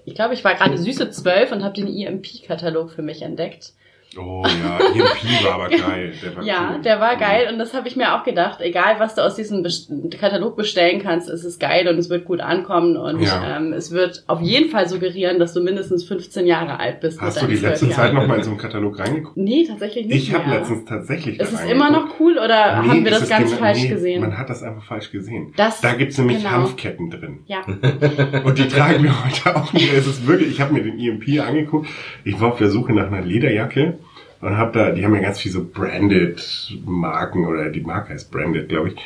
[0.06, 3.74] ich glaube, ich war gerade süße zwölf und habe den EMP-Katalog für mich entdeckt.
[4.18, 6.12] Oh ja, EMP war aber geil.
[6.22, 6.82] Der war Ja, cool.
[6.82, 8.60] der war geil und das habe ich mir auch gedacht.
[8.60, 12.24] Egal, was du aus diesem Best Katalog bestellen kannst, es ist geil und es wird
[12.24, 13.56] gut ankommen und Ja.
[13.58, 17.20] ähm, es wird auf jeden Fall suggerieren, dass du mindestens 15 Jahre alt bist.
[17.20, 18.14] Hast du die deinen 12 letzte Zeit Jahren.
[18.16, 19.36] noch mal in so einen Katalog reingeguckt?
[19.36, 23.04] Nee, tatsächlich nicht Ich habe letztens tatsächlich Ist es immer noch cool oder Nee, haben
[23.04, 24.20] wir es das ganz falsch nee, gesehen?
[24.20, 25.52] Man hat das einfach falsch gesehen.
[25.56, 26.50] Das- da gibt's nämlich genau.
[26.50, 27.40] Hanfketten drin.
[27.46, 27.60] Ja,
[28.44, 29.92] Und die tragen wir heute auch nicht.
[29.92, 31.88] Es ist wirklich, ich habe mir den EMP angeguckt.
[32.24, 33.98] Ich war auf der Suche nach einer Lederjacke
[34.46, 38.30] und habe da, die haben ja ganz viel so branded Marken oder die Marke heißt
[38.30, 38.96] branded, glaube ich.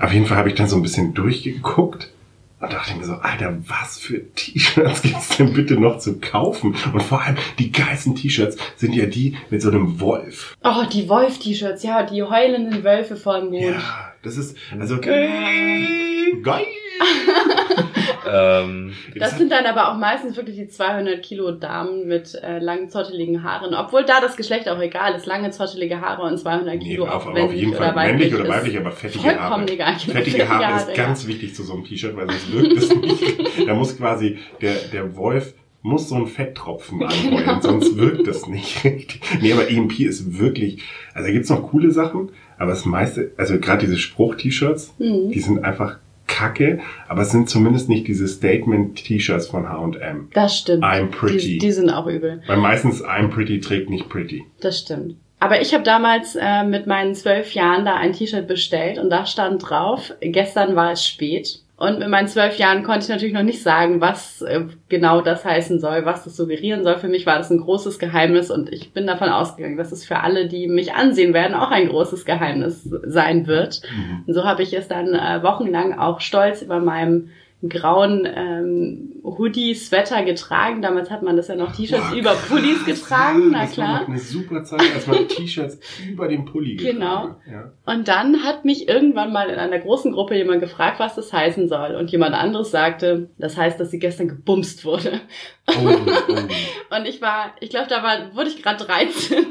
[0.00, 2.10] Auf jeden Fall habe ich dann so ein bisschen durchgeguckt
[2.60, 6.74] und dachte mir so, Alter, was für T-Shirts gibt's denn bitte noch zu kaufen?
[6.92, 10.56] Und vor allem die geilsten T-Shirts sind ja die mit so einem Wolf.
[10.64, 13.76] Oh, die Wolf-T-Shirts, ja, die heulenden Wölfe vor dem Mond.
[13.76, 15.86] Ja, das ist also Geil.
[16.42, 16.64] geil.
[18.30, 22.88] ähm, Das sind dann aber auch meistens wirklich die 200 Kilo Damen mit äh, langen,
[22.90, 23.74] zotteligen Haaren.
[23.74, 25.26] Obwohl da das Geschlecht auch egal ist.
[25.26, 28.44] Lange, zottelige Haare und 200 Nee, Kilo, auf, ob aber auf jeden Fall männlich oder
[28.44, 29.72] ist weiblich, aber fettige vollkommen Haare.
[29.72, 29.94] egal.
[29.98, 30.94] Fettige Haare ist ja.
[30.94, 33.38] ganz wichtig zu so einem T-Shirt, weil sonst wirkt es nicht.
[33.66, 37.60] Da muss quasi der, der Wolf muss so einen Fetttropfen anheuern, Genau.
[37.60, 39.20] sonst wirkt das nicht richtig.
[39.40, 40.82] Nee, aber EMP ist wirklich,
[41.14, 45.30] also da gibt's noch coole Sachen, aber das meiste, also gerade diese Spruch-T-Shirts, Mhm.
[45.30, 50.28] die sind einfach kacke, aber es sind zumindest nicht diese Statement-T-Shirts von H&M.
[50.34, 50.84] Das stimmt.
[50.84, 51.38] I'm pretty.
[51.38, 52.42] Die, die sind auch übel.
[52.46, 54.44] Weil meistens I'm pretty trägt nicht pretty.
[54.60, 55.16] Das stimmt.
[55.40, 59.24] Aber ich habe damals äh, mit meinen zwölf Jahren da ein T-Shirt bestellt und da
[59.24, 61.60] stand drauf, gestern war es spät.
[61.78, 65.44] Und mit meinen zwölf Jahren konnte ich natürlich noch nicht sagen, was äh, genau das
[65.44, 66.98] heißen soll, was das suggerieren soll.
[66.98, 70.18] Für mich war das ein großes Geheimnis und ich bin davon ausgegangen, dass es für
[70.18, 73.82] alle, die mich ansehen werden, auch ein großes Geheimnis sein wird.
[73.94, 74.24] Mhm.
[74.26, 77.30] Und so habe ich es dann äh, wochenlang auch stolz über meinem
[77.66, 80.80] grauen ähm, Hoodie-Sweater getragen.
[80.80, 84.06] Damals hat man das ja noch T-Shirts über Pullis getragen, na Das war klar.
[84.06, 87.36] eine super Zeit, als man T-Shirts über dem Pulli getragen Genau.
[87.50, 87.72] Ja.
[87.84, 91.68] Und dann hat mich irgendwann mal in einer großen Gruppe jemand gefragt, was das heißen
[91.68, 91.96] soll.
[91.96, 95.20] Und jemand anderes sagte, das heißt, dass sie gestern gebumst wurde.
[95.68, 96.96] Oh, oh.
[96.96, 99.44] Und ich war, ich glaube, da war, wurde ich gerade 13.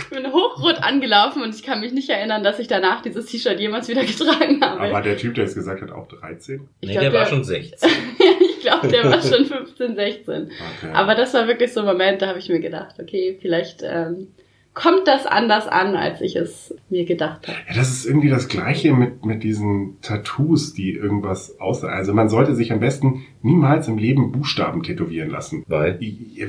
[0.00, 3.58] ich bin hochrot angelaufen und ich kann mich nicht erinnern, dass ich danach dieses T-Shirt
[3.60, 4.80] jemals wieder getragen habe.
[4.80, 6.68] Aber der Typ, der es gesagt hat, auch 13?
[6.80, 7.90] ich nee, glaub, der war schon 16.
[8.40, 10.34] ich glaube, der war schon 15, 16.
[10.34, 10.92] Okay.
[10.92, 14.28] Aber das war wirklich so ein Moment, da habe ich mir gedacht, okay, vielleicht ähm,
[14.76, 17.58] kommt das anders an, als ich es mir gedacht habe.
[17.66, 21.88] ja, das ist irgendwie das Gleiche mit, mit diesen Tattoos, die irgendwas außer.
[21.88, 25.64] Also man sollte sich am besten niemals im Leben Buchstaben tätowieren lassen.
[25.66, 25.98] Weil?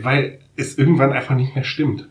[0.02, 2.10] Weil es irgendwann einfach nicht mehr stimmt.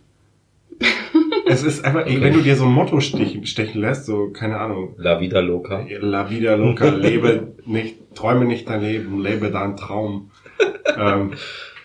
[1.47, 4.59] es ist einfach, ey, wenn du dir so ein Motto stechen, stechen lässt, so, keine
[4.59, 5.87] Ahnung, La Vida Loca.
[6.01, 10.31] La vida loca, lebe nicht, träume nicht dein Leben, lebe deinen Traum.
[10.97, 11.33] ähm,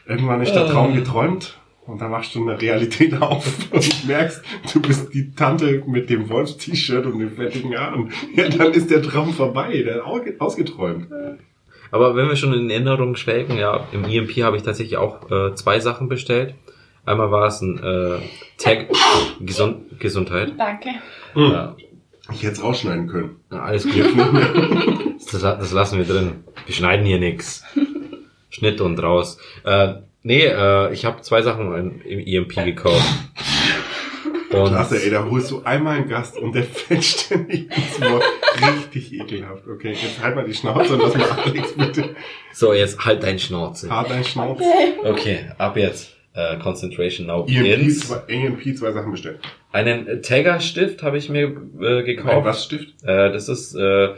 [0.07, 4.41] irgendwann ist der Traum geträumt und dann machst du eine Realität auf und merkst,
[4.73, 8.11] du bist die Tante mit dem Wolfs-T-Shirt und den fettigen Haaren.
[8.35, 11.07] Ja, dann ist der Traum vorbei, der ist ausge- ausgeträumt.
[11.93, 15.53] Aber wenn wir schon in Erinnerungen schwelgen, ja, im EMP habe ich tatsächlich auch äh,
[15.55, 16.55] zwei Sachen bestellt.
[17.05, 18.19] Einmal war es ein äh,
[18.57, 18.87] Tag
[19.39, 20.53] Gesund Gesundheit.
[20.57, 20.89] Danke.
[21.35, 21.75] Ja,
[22.31, 23.37] Ich hätte es rausschneiden können.
[23.51, 23.95] Ja, alles gut.
[25.31, 26.43] Das, das lassen wir drin.
[26.65, 27.63] Wir schneiden hier nix.
[28.49, 29.37] Schnitt und raus.
[29.63, 33.01] Äh, nee, äh, ich habe zwei Sachen im im EMP gekauft.
[34.51, 38.23] Und Klasse, ey, da holst du einmal einen Gast und der fällt ständig ins Wort.
[38.61, 39.63] Richtig ekelhaft.
[39.65, 42.15] Okay, jetzt halt mal die Schnauze und lass mal Alex bitte.
[42.51, 43.89] so, jetzt halt dein Schnauze.
[43.89, 44.63] Hart dein Schnauze.
[45.05, 46.13] Okay, ab jetzt.
[46.33, 48.07] Äh, Concentration now begins.
[48.07, 49.39] zwei, EMP zwei Sachen bestellt.
[49.73, 51.43] Einen Tagger-Stift habe ich mir
[51.81, 52.45] äh, Ein gekauft.
[52.45, 53.03] was Stift?
[53.03, 54.09] Äh, das ist äh,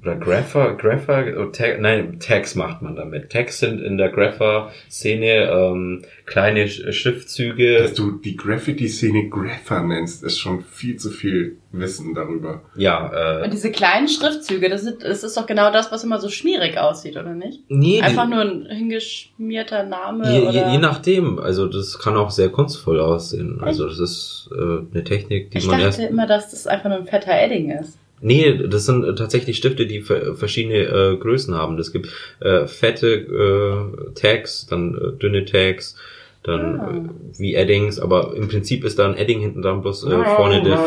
[0.00, 3.30] oder Grapher, Grapher, oder Tag, nein, Tags macht man damit.
[3.30, 7.78] Tags sind in der Grapher-Szene ähm, kleine Sch Schriftzüge.
[7.78, 12.62] Dass du die Graffiti-Szene Grapher nennst, ist schon viel zu viel Wissen darüber.
[12.74, 16.18] ja, äh, Und diese kleinen Schriftzüge, das, sind, das ist doch genau das, was immer
[16.20, 17.60] so schmierig aussieht, oder nicht?
[17.68, 20.50] nee, Einfach nur ein hingeschmierter Name Je, oder...
[20.66, 23.60] je, je nachdem, also das kann auch sehr kunstvoll aussehen.
[23.62, 24.60] Also das ist äh,
[24.92, 26.10] eine Technik, die ich man dachte erst.
[26.10, 27.98] immer, dass das einfach nur ein fetter Edding ist.
[28.22, 31.78] Nee, das sind äh, tatsächlich Stifte, die ver- verschiedene äh, Größen haben.
[31.78, 32.08] Es gibt
[32.40, 35.96] äh, fette äh, Tags, dann äh, dünne Tags,
[36.44, 36.90] dann Ah.
[36.90, 40.62] äh, wie Eddings, aber im Prinzip ist da ein Edding hinten dran, bloß äh, vorne
[40.62, 40.78] der,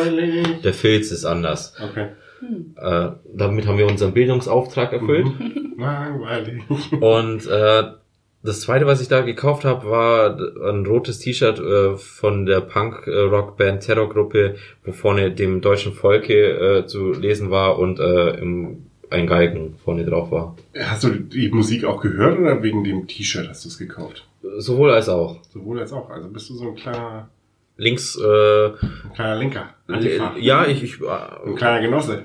[0.64, 1.74] der Filz ist anders.
[1.82, 2.08] Okay.
[2.40, 2.76] Hm.
[2.78, 5.26] Äh, damit haben wir unseren Bildungsauftrag erfüllt.
[5.26, 5.76] Mhm.
[5.80, 6.62] Langweilig.
[7.00, 7.84] Und äh,
[8.46, 10.38] das zweite, was ich da gekauft habe, war
[10.70, 17.12] ein rotes T-Shirt äh, von der Punk-Rock-Band Terrorgruppe, wo vorne dem deutschen Volke äh, zu
[17.12, 20.56] lesen war und äh, im, ein Galgen vorne drauf war.
[20.78, 24.28] Hast du die Musik auch gehört oder wegen dem T-Shirt hast du es gekauft?
[24.58, 25.42] Sowohl als auch.
[25.50, 26.10] Sowohl als auch.
[26.10, 27.30] Also bist du so ein kleiner,
[27.78, 29.70] Links, äh, ein kleiner Linker.
[29.88, 30.36] Antifa.
[30.38, 32.24] ja, ich, ich Ein äh, kleiner Genosse.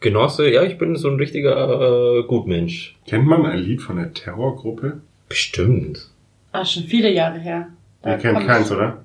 [0.00, 2.96] Genosse, ja, ich bin so ein richtiger äh, Gutmensch.
[3.06, 5.00] Kennt man ein Lied von der Terrorgruppe?
[5.28, 6.08] Bestimmt.
[6.52, 7.68] Ah, schon viele Jahre her.
[8.02, 9.04] Da Ihr kennt keins, oder?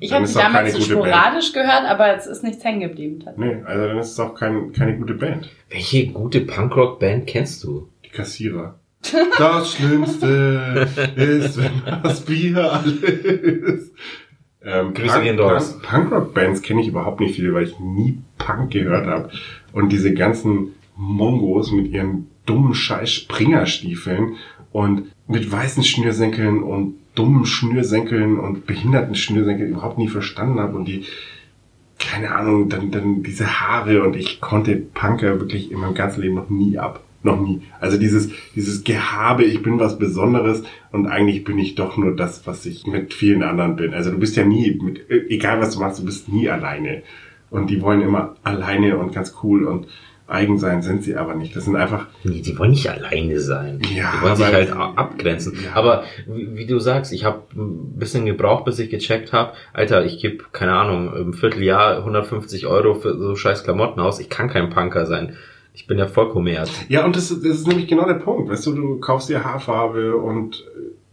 [0.00, 3.24] Ich Dann habe ist sie damals so sporadisch gehört, aber es ist nichts hängen geblieben.
[3.36, 5.48] Nee, also dann ist es auch kein, keine gute Band.
[5.70, 7.88] Welche gute Punkrock-Band kennst du?
[8.04, 8.78] Die Kassierer.
[9.38, 13.92] Das Schlimmste ist, wenn das Bier alles.
[14.64, 15.78] Ähm, Grüße gehen raus.
[15.80, 19.30] Punk, Punkrock-Bands kenne ich überhaupt nicht viele, weil ich nie Punk gehört habe.
[19.76, 24.36] Und diese ganzen Mongos mit ihren dummen scheiß Springerstiefeln
[24.72, 30.88] und mit weißen Schnürsenkeln und dummen Schnürsenkeln und behinderten Schnürsenkeln überhaupt nie verstanden habe und
[30.88, 31.04] die
[31.98, 36.36] keine Ahnung, dann, dann diese Haare und ich konnte Punker wirklich in meinem ganzen Leben
[36.36, 37.02] noch nie ab.
[37.22, 37.60] Noch nie.
[37.78, 42.46] Also dieses, dieses Gehabe, ich bin was Besonderes und eigentlich bin ich doch nur das,
[42.46, 43.92] was ich mit vielen anderen bin.
[43.92, 47.02] Also du bist ja nie, mit, egal was du machst, du bist nie alleine.
[47.50, 49.86] Und die wollen immer alleine und ganz cool und
[50.28, 51.54] eigen sein sind sie aber nicht.
[51.54, 52.06] Das sind einfach.
[52.24, 53.80] Nee, die wollen nicht alleine sein.
[53.94, 55.56] Ja, die wollen sich halt abgrenzen.
[55.64, 55.74] Ja.
[55.74, 60.04] Aber wie, wie du sagst, ich habe ein bisschen gebraucht, bis ich gecheckt habe, Alter,
[60.04, 64.18] ich gebe, keine Ahnung, im Vierteljahr 150 Euro für so scheiß Klamotten aus.
[64.18, 65.36] Ich kann kein Punker sein.
[65.74, 66.70] Ich bin ja voll Kommerz.
[66.88, 68.50] Ja, und das, das ist nämlich genau der Punkt.
[68.50, 70.64] Weißt du, du kaufst dir Haarfarbe und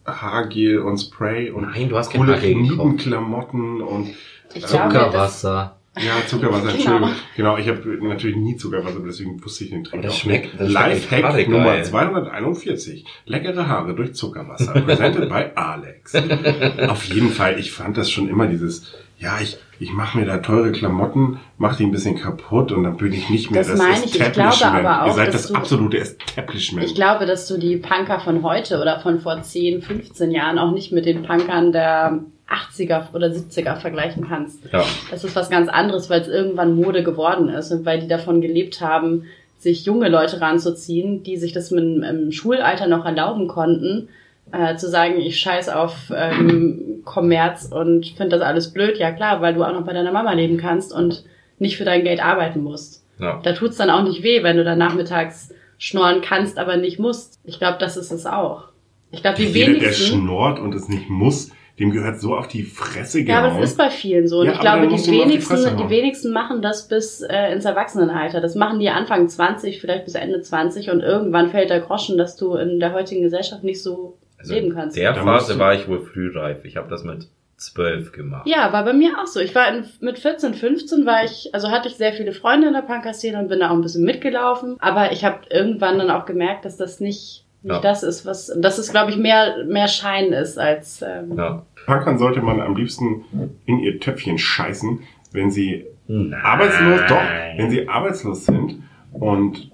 [0.06, 2.39] äh, Haargel und Spray und Nein, du hast kein coole.
[2.39, 4.10] Nietenklamotten und
[4.54, 5.78] das, Zuckerwasser.
[5.98, 6.74] Ja, Zuckerwasser, Genau.
[6.74, 7.12] Entschuldigung.
[7.36, 10.72] Genau, ich habe natürlich nie Zuckerwasser, deswegen wusste ich den Trick Das auch schmeckt- das
[10.72, 11.86] Lifehack Nummer geil.
[11.86, 13.06] 241.
[13.26, 14.74] Leckere Haare durch Zuckerwasser.
[14.74, 16.14] Präsentiert bei Alex.
[16.88, 20.38] Auf jeden Fall, ich fand das schon immer dieses, ja, ich, ich mache mir da
[20.40, 23.78] teure Klamotten, mache die ein bisschen kaputt und dann bin ich nicht mehr Das das,
[23.80, 24.06] meine ich.
[24.06, 24.86] Ich glaube Establishment.
[24.86, 26.86] aber auch, Ihr seid dass das du- absolute Establishment.
[26.88, 30.72] ich glaube, dass du die Punker von heute oder von vor 10, 15 Jahren auch
[30.72, 34.60] nicht mit den Punkern der 80er oder 70er vergleichen kannst.
[34.72, 34.84] Ja.
[35.10, 38.42] Das ist was ganz anderes, weil es irgendwann Mode geworden ist und weil die davon
[38.42, 39.26] gelebt haben,
[39.58, 44.10] sich junge Leute ranzuziehen, die sich das mit, im Schulalter noch erlauben konnten,
[44.52, 48.98] äh, zu sagen, ich scheiß auf ähm, Kommerz und finde das alles blöd.
[48.98, 51.24] Ja klar, weil du auch noch bei deiner Mama leben kannst und
[51.60, 53.04] nicht für dein Geld arbeiten musst.
[53.20, 53.40] Ja.
[53.42, 57.40] Da tut's dann auch nicht weh, wenn du dann nachmittags schnorren kannst, aber nicht musst.
[57.44, 58.66] Ich glaube, das ist es auch.
[59.12, 60.20] Ich glaube, die Jeder, der wenigsten...
[60.20, 63.62] schnort und es nicht muss, dem gehört so auf die Fresse Ja, aber gehauen.
[63.62, 64.40] das ist bei vielen so.
[64.42, 65.90] Und Ja, ich glaube, die die wenigsten, die hauen.
[65.90, 68.42] wenigsten machen das bis äh, ins Erwachsenenalter.
[68.42, 72.36] Das machen die Anfang 20, vielleicht bis Ende 20 und irgendwann fällt der Groschen, dass
[72.36, 74.98] du in der heutigen Gesellschaft nicht so Also leben kannst.
[74.98, 76.64] der Da Phase war ich wohl frühreif.
[76.64, 78.46] Ich habe das mit zwölf gemacht.
[78.46, 79.40] Ja, war bei mir auch so.
[79.40, 82.74] Ich war in, mit 14, 15 war ich, also hatte ich sehr viele Freunde in
[82.74, 84.76] der Punker-Szene und bin da auch ein bisschen mitgelaufen.
[84.80, 87.80] Aber ich habe irgendwann dann auch gemerkt, dass das nicht Ja.
[87.80, 91.65] das ist, was, dass es, glaube ich, mehr, mehr Schein ist als, ähm, Ja.
[91.86, 93.23] Punkern sollte man am liebsten
[93.65, 94.99] in ihr Töpfchen scheißen,
[95.32, 96.34] wenn sie Nein.
[96.41, 97.21] arbeitslos, doch,
[97.58, 99.71] wenn sie arbeitslos sind und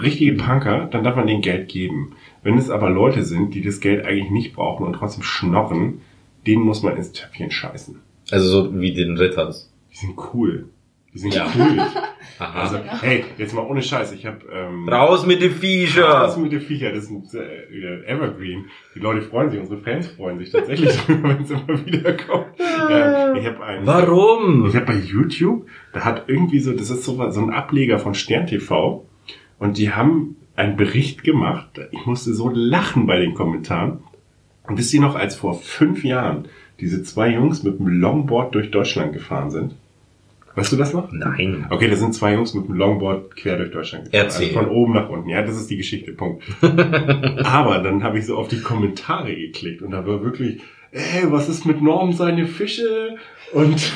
[0.00, 2.14] richtige Punker, dann darf man denen Geld geben.
[2.42, 6.00] Wenn es aber Leute sind, die das Geld eigentlich nicht brauchen und trotzdem schnorren,
[6.46, 8.00] denen muss man ins Töpfchen scheißen.
[8.30, 9.72] Also so wie den Ritters.
[9.92, 10.68] Die sind cool.
[11.12, 11.46] Die sind Ja.
[12.38, 12.60] Aha.
[12.60, 16.38] Also, hey, jetzt mal ohne Scheiß, ich habe ähm, Raus mit den Raus Viecher!
[16.38, 18.66] mit den Viecher, das ist äh, wieder Evergreen.
[18.94, 22.58] Die Leute freuen sich, unsere Fans freuen sich tatsächlich, wenn es immer wieder kommt.
[22.58, 23.86] Ähm, ich habe einen.
[23.86, 24.66] Warum?
[24.66, 28.14] Ich habe bei YouTube, da hat irgendwie so, das ist so, so ein Ableger von
[28.14, 29.04] Stern TV
[29.58, 31.80] und die haben einen Bericht gemacht.
[31.90, 34.00] Ich musste so lachen bei den Kommentaren.
[34.66, 36.46] Und wisst ihr noch, als vor fünf Jahren
[36.80, 39.74] diese zwei Jungs mit dem Longboard durch Deutschland gefahren sind?
[40.60, 41.10] Weißt du das noch?
[41.10, 41.66] Nein.
[41.70, 44.26] Okay, das sind zwei Jungs mit dem Longboard quer durch Deutschland gefahren.
[44.26, 44.48] Erzähl.
[44.48, 45.30] Also von oben nach unten.
[45.30, 46.12] Ja, das ist die Geschichte.
[46.12, 46.44] Punkt.
[46.62, 50.60] Aber dann habe ich so auf die Kommentare geklickt und da war wirklich,
[50.92, 53.16] ey, was ist mit Norm seine Fische?
[53.54, 53.90] Und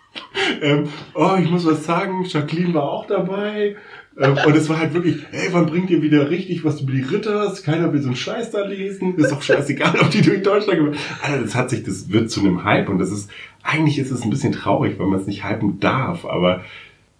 [0.62, 3.76] ähm, oh, ich muss was sagen, Jacqueline war auch dabei.
[4.18, 7.02] Ähm, und es war halt wirklich, ey, wann bringt ihr wieder richtig was über die
[7.02, 7.62] Ritters?
[7.62, 9.16] Keiner will so einen Scheiß da lesen.
[9.16, 10.96] Ist doch scheißegal, ob die durch Deutschland gehen.
[11.22, 13.30] Alter, das hat sich, das wird zu einem Hype und das ist,
[13.62, 16.62] eigentlich ist es ein bisschen traurig, weil man es nicht hypen darf, aber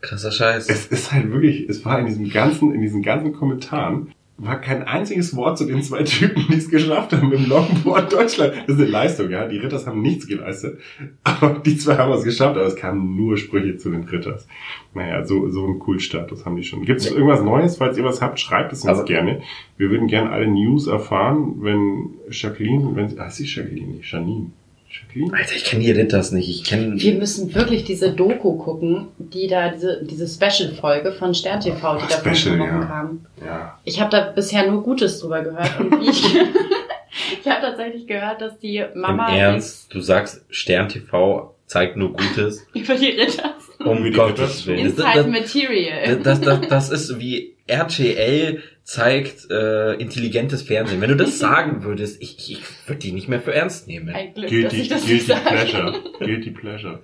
[0.01, 0.69] Krasser Scheiß.
[0.69, 4.83] es ist halt wirklich, es war in diesem ganzen, in diesen ganzen Kommentaren, war kein
[4.85, 8.55] einziges Wort zu den zwei Typen, die es geschafft haben im Longboard Deutschland.
[8.67, 9.47] Das ist eine Leistung, ja.
[9.47, 10.79] Die Ritters haben nichts geleistet.
[11.25, 14.49] Aber die zwei haben es geschafft, aber es kamen nur Sprüche zu den Ritters.
[14.95, 16.87] Naja, so, so einen Cool-Status haben die schon.
[16.87, 17.77] Gibt es irgendwas Neues?
[17.77, 19.43] Falls ihr was habt, schreibt es uns Aber- gerne.
[19.77, 24.11] Wir würden gerne alle News erfahren, wenn Jacqueline, wenn sie, ah, sie ist Jacqueline, nicht
[24.11, 24.47] Janine.
[24.91, 25.33] Jacqueline?
[25.37, 26.49] Alter, ich kenne die Ritters nicht.
[26.49, 27.01] Ich kenne.
[27.01, 32.05] Wir müssen wirklich diese Doku gucken, die da, diese, diese Special-Folge von Stern TV, die
[32.07, 32.67] Ach, da Special, ja.
[32.85, 33.27] kam.
[33.45, 33.79] Ja.
[33.85, 35.79] Ich habe da bisher nur Gutes drüber gehört.
[35.79, 36.25] Und ich
[37.41, 42.13] ich habe tatsächlich gehört, dass die Im Mama Ernst, du sagst, Stern TV zeigt nur
[42.13, 42.67] Gutes.
[42.75, 44.67] über die Ritters Um Gottes?
[44.67, 44.85] Willen.
[44.85, 46.17] Das, Inside das, Material.
[46.23, 51.01] das, das, das ist wie RTL zeigt äh, intelligentes Fernsehen.
[51.01, 54.09] Wenn du das sagen würdest, ich, ich würde die nicht mehr für ernst nehmen.
[54.09, 55.93] Ein Glück, dass Guilty, ich das guilty pleasure.
[56.19, 56.99] Guilty pleasure.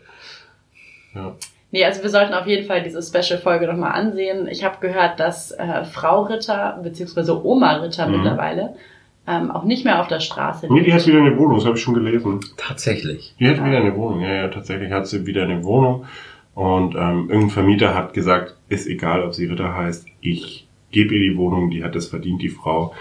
[1.15, 1.37] Ja.
[1.71, 4.49] Nee, also wir sollten auf jeden Fall diese Special-Folge nochmal ansehen.
[4.49, 8.17] Ich habe gehört, dass äh, Frau Ritter, beziehungsweise Oma Ritter Mhm.
[8.17, 8.75] mittlerweile,
[9.29, 11.77] ähm, auch nicht mehr auf der Straße Nee, die hat wieder eine Wohnung, das habe
[11.77, 12.41] ich schon gelesen.
[12.57, 13.37] Tatsächlich.
[13.39, 16.05] Die hat wieder eine Wohnung, ja, ja, tatsächlich hat sie wieder eine Wohnung.
[16.55, 21.33] Und ähm, irgendein Vermieter hat gesagt, ist egal, ob sie Ritter heißt, ich gebe ihr
[21.33, 22.95] die Wohnung, die hat das verdient, die Frau.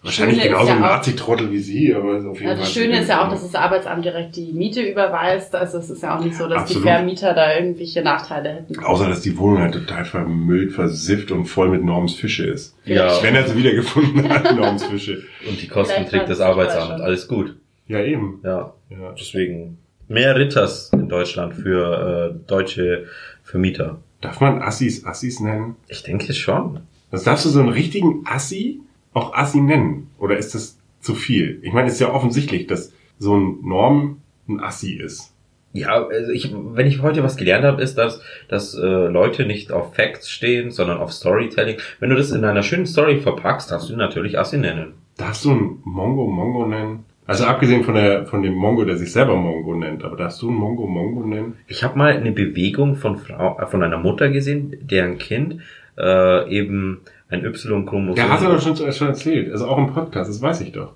[0.00, 2.60] Wahrscheinlich Schöne genauso ja ein Nazi-Trottel wie sie, aber ist auf jeden Ja, Fall.
[2.64, 5.56] das Schöne ist ja auch, dass das Arbeitsamt direkt die Miete überweist.
[5.56, 6.84] Also es ist ja auch nicht so, dass Absolut.
[6.84, 8.78] die Vermieter da irgendwelche Nachteile hätten.
[8.78, 12.76] Außer, dass die Wohnung halt total vermüllt, versifft und voll mit Norms Fische ist.
[12.84, 15.24] Ja, Wenn er sie wiedergefunden hat, Norms Fische.
[15.48, 17.00] und die Kosten Vielleicht trägt das Arbeitsamt.
[17.00, 17.56] Alles gut.
[17.88, 18.40] Ja, eben.
[18.44, 19.14] Ja, Ja.
[19.18, 23.06] deswegen mehr Ritters in Deutschland für äh, deutsche
[23.42, 23.98] Vermieter.
[24.20, 25.74] Darf man Assis Assis nennen?
[25.88, 26.80] Ich denke schon.
[27.10, 28.80] Das darfst du so einen richtigen Assi
[29.14, 30.10] auch Assi nennen?
[30.18, 31.60] Oder ist das zu viel?
[31.62, 35.34] Ich meine, es ist ja offensichtlich, dass so ein Norm ein Assi ist.
[35.72, 39.70] Ja, also ich, wenn ich heute was gelernt habe, ist, dass, dass äh, Leute nicht
[39.70, 41.76] auf Facts stehen, sondern auf Storytelling.
[42.00, 44.94] Wenn du das in einer schönen Story verpackst, darfst du natürlich Assi nennen.
[45.16, 47.04] Darfst du einen Mongo Mongo nennen?
[47.26, 50.48] Also abgesehen von der von dem Mongo, der sich selber Mongo nennt, aber darfst du
[50.48, 51.58] einen Mongo Mongo nennen?
[51.66, 55.60] Ich habe mal eine Bewegung von Frau, äh, von einer Mutter gesehen, deren Kind
[55.98, 58.16] äh, eben ein Y-Chromosom.
[58.16, 59.52] Ja, hast du doch schon, schon erzählt.
[59.52, 60.94] Also auch im Podcast, das weiß ich doch.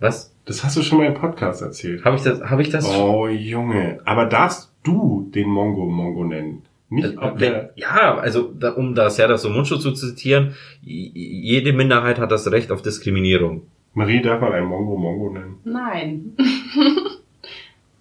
[0.00, 0.34] Was?
[0.44, 2.04] Das hast du schon mal im Podcast erzählt.
[2.04, 2.40] Habe ich das?
[2.42, 2.86] Habe ich das?
[2.88, 6.62] Oh Junge, aber darfst du den Mongo Mongo nennen?
[6.88, 10.54] Nicht ob Äh, Wenn, der, ja, also da, um da Serda so Mundschutz zu zitieren,
[10.82, 13.62] jede Minderheit hat das Recht auf Diskriminierung.
[13.94, 15.56] Marie darf man einen Mongo Mongo nennen.
[15.64, 16.36] Nein.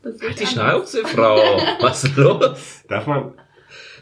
[0.03, 0.91] Das Halt ist die anders.
[0.91, 1.37] Schnauze, Frau.
[1.81, 2.83] Was ist los?
[2.87, 3.31] Darf man,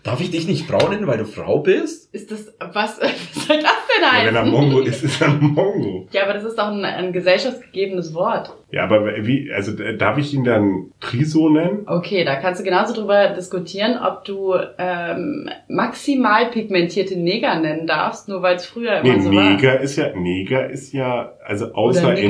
[0.03, 2.13] Darf ich dich nicht Frau nennen, weil du Frau bist?
[2.13, 4.27] Ist das, was, was soll das denn ja, heißen?
[4.27, 6.07] wenn er Mongo ist, ist er Mongo.
[6.11, 8.53] Ja, aber das ist doch ein, ein gesellschaftsgegebenes Wort.
[8.69, 11.83] Ja, aber wie, also darf ich ihn dann Triso nennen?
[11.87, 18.27] Okay, da kannst du genauso drüber diskutieren, ob du ähm, maximal pigmentierte Neger nennen darfst,
[18.27, 19.51] nur weil es früher immer Nee, so war.
[19.51, 22.29] Neger ist ja, Neger ist ja, also außer in,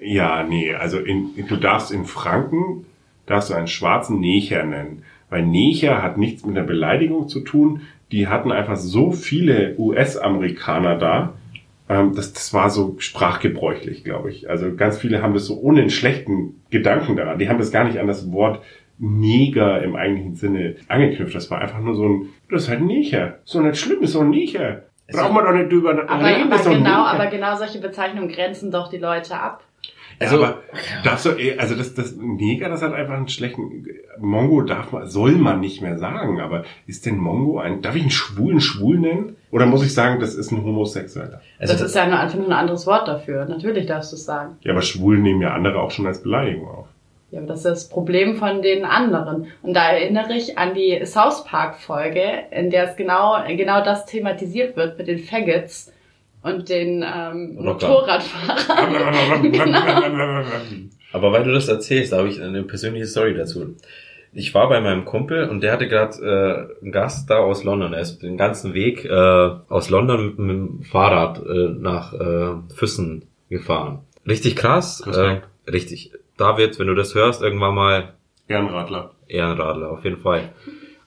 [0.00, 2.86] ja, nee, also in, du darfst in Franken,
[3.26, 5.04] darfst du einen schwarzen Necher nennen.
[5.30, 7.82] Weil Necher hat nichts mit einer Beleidigung zu tun.
[8.12, 11.32] Die hatten einfach so viele US-Amerikaner da.
[11.88, 14.48] Ähm, das, das war so sprachgebräuchlich, glaube ich.
[14.48, 17.38] Also ganz viele haben das so ohne einen schlechten Gedanken daran.
[17.38, 18.62] Die haben das gar nicht an das Wort
[18.98, 21.34] Neger im eigentlichen Sinne angeknüpft.
[21.34, 22.90] Das war einfach nur so ein, das ist halt ein.
[22.90, 24.82] Ist doch nicht schlimm, ist doch ein Necher.
[25.12, 27.06] Braucht man doch nicht drüber Aber, reden, aber genau, Neger.
[27.06, 29.62] aber genau solche Bezeichnungen grenzen doch die Leute ab.
[30.18, 30.62] Also, aber
[31.04, 33.86] darfst du, eh- also das, das Neger, das hat einfach einen schlechten,
[34.18, 38.02] Mongo darf man, soll man nicht mehr sagen, aber ist denn Mongo ein, darf ich
[38.02, 39.36] einen Schwulen schwul nennen?
[39.50, 41.40] Oder muss ich sagen, das ist ein Homosexueller?
[41.58, 43.44] Also das ist ja nur einfach nur ein anderes Wort dafür.
[43.46, 44.56] Natürlich darfst du es sagen.
[44.62, 46.86] Ja, aber Schwulen nehmen ja andere auch schon als Beleidigung auf.
[47.30, 49.46] Ja, aber das ist das Problem von den anderen.
[49.62, 54.06] Und da erinnere ich an die South Park Folge, in der es genau, genau das
[54.06, 55.92] thematisiert wird mit den Faggots
[56.46, 57.88] und den ähm, Rocker.
[57.88, 59.52] Motorradfahrern.
[61.12, 63.74] Aber weil du das erzählst, da habe ich eine persönliche Story dazu.
[64.32, 66.18] Ich war bei meinem Kumpel und der hatte gerade
[66.80, 67.92] äh, einen Gast da aus London.
[67.92, 72.54] Er ist den ganzen Weg äh, aus London mit, mit dem Fahrrad äh, nach äh,
[72.74, 74.00] Füssen gefahren.
[74.28, 75.00] Richtig krass.
[75.06, 76.12] Äh, richtig.
[76.36, 78.14] David, wenn du das hörst, irgendwann mal
[78.46, 79.12] Ehrenradler.
[79.26, 80.50] Ehrenradler, auf jeden Fall.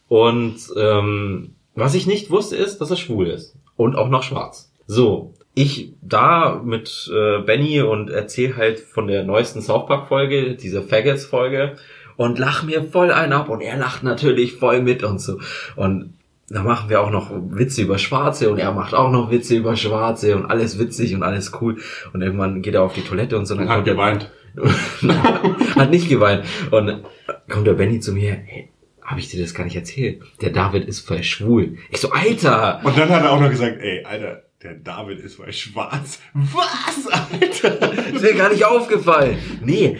[0.07, 3.55] Und ähm, was ich nicht wusste, ist, dass er schwul ist.
[3.75, 4.68] Und auch noch schwarz.
[4.91, 10.81] So, ich da mit äh, Benny und erzähl halt von der neuesten South Park-Folge, dieser
[10.81, 11.75] Faggots-Folge,
[12.17, 15.37] und lach mir voll einen ab und er lacht natürlich voll mit und so.
[15.75, 16.15] Und
[16.49, 19.75] da machen wir auch noch Witze über Schwarze und er macht auch noch Witze über
[19.75, 21.77] Schwarze und alles witzig und alles cool.
[22.11, 23.53] Und irgendwann geht er auf die Toilette und so.
[23.53, 24.31] Dann Hat kommt er- geweint.
[25.75, 26.45] hat nicht geweint.
[26.71, 27.03] Und
[27.47, 28.69] kommt der Benny zu mir, hey,
[29.03, 30.23] habe ich dir das gar nicht erzählt?
[30.41, 31.77] Der David ist voll schwul.
[31.91, 32.81] Ich so, Alter!
[32.83, 36.19] Und dann hat er auch noch gesagt, ey, Alter, der David ist voll schwarz.
[36.33, 38.13] Was, Alter?
[38.13, 39.37] Ist mir gar nicht aufgefallen.
[39.63, 39.97] Nee.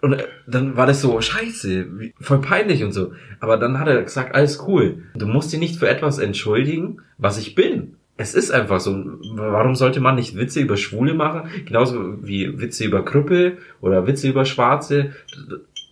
[0.00, 1.86] Und äh, dann war das so, scheiße,
[2.18, 3.12] voll peinlich und so.
[3.40, 5.02] Aber dann hat er gesagt, alles cool.
[5.14, 7.96] Du musst dich nicht für etwas entschuldigen, was ich bin.
[8.16, 8.92] Es ist einfach so.
[9.34, 11.50] Warum sollte man nicht Witze über Schwule machen?
[11.64, 15.12] Genauso wie Witze über Krüppel oder Witze über Schwarze.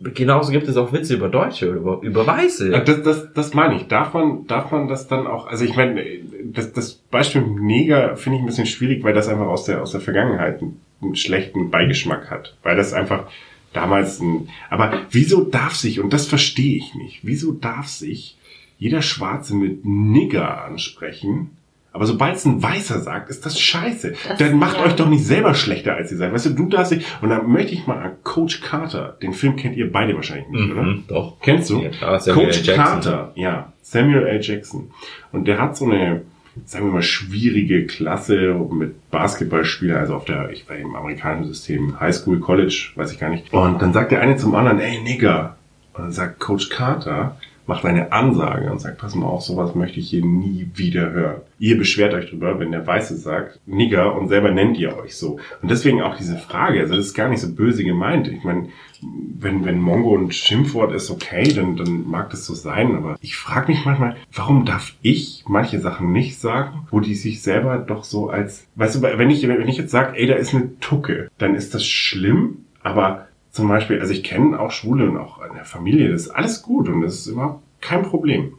[0.01, 2.71] Genauso gibt es auch Witze über Deutsche oder über, über Weiße.
[2.71, 3.89] Das, das, das meine ich.
[3.89, 6.05] Darf man, darf man das dann auch, also ich meine,
[6.45, 9.91] das, das Beispiel Neger finde ich ein bisschen schwierig, weil das einfach aus der, aus
[9.91, 12.57] der Vergangenheit einen schlechten Beigeschmack hat.
[12.63, 13.27] Weil das einfach
[13.73, 18.37] damals ein, aber wieso darf sich, und das verstehe ich nicht, wieso darf sich
[18.79, 21.51] jeder Schwarze mit Nigger ansprechen?
[21.99, 24.15] Aber sobald es ein Weißer sagt, ist das scheiße.
[24.29, 24.85] Das- Dann macht ja.
[24.85, 26.33] euch doch nicht selber schlechter, als ihr seid.
[26.33, 29.57] Weißt du, du darfst dich, und dann möchte ich mal an Coach Carter, den Film
[29.57, 30.83] kennt ihr beide wahrscheinlich nicht, oder?
[30.83, 31.41] Mhm, doch.
[31.41, 31.81] Kennst du?
[31.83, 32.65] Ja, klar, Coach L.
[32.65, 32.75] Jackson.
[32.77, 34.41] Carter, ja, Samuel L.
[34.41, 34.91] Jackson.
[35.33, 36.23] Und der hat so eine,
[36.65, 41.99] sagen wir mal, schwierige Klasse mit Basketballspielern, also auf der, ich war im amerikanischen System,
[42.01, 43.53] High School, College, weiß ich gar nicht.
[43.53, 45.57] Und dann sagt der eine zum anderen, ey Nigger.
[45.95, 47.37] Und dann sagt Coach Carter,
[47.69, 51.43] macht eine Ansage und sagt, pass mal auf, sowas möchte ich hier nie wieder hören.
[51.59, 55.39] Ihr beschwert euch drüber, wenn der Weiße sagt, Nigger, und selber nennt ihr euch so.
[55.61, 58.27] Und deswegen auch diese Frage, also das ist gar nicht so böse gemeint.
[58.29, 58.71] Ich meine,
[59.03, 63.37] wenn, wenn Mongo ein Schimpfwort ist, okay, dann, dann mag das so sein, aber ich
[63.37, 68.05] frage mich manchmal, warum darf ich manche Sachen nicht sagen, wo die sich selber doch
[68.05, 71.31] so als, weißt du, wenn ich, wenn ich jetzt sage, ey, da ist eine Tucke,
[71.37, 75.55] dann ist das schlimm, aber zum Beispiel, also ich kenne auch Schwule und auch in
[75.55, 78.55] der Familie, das ist alles gut und das ist überhaupt kein Problem.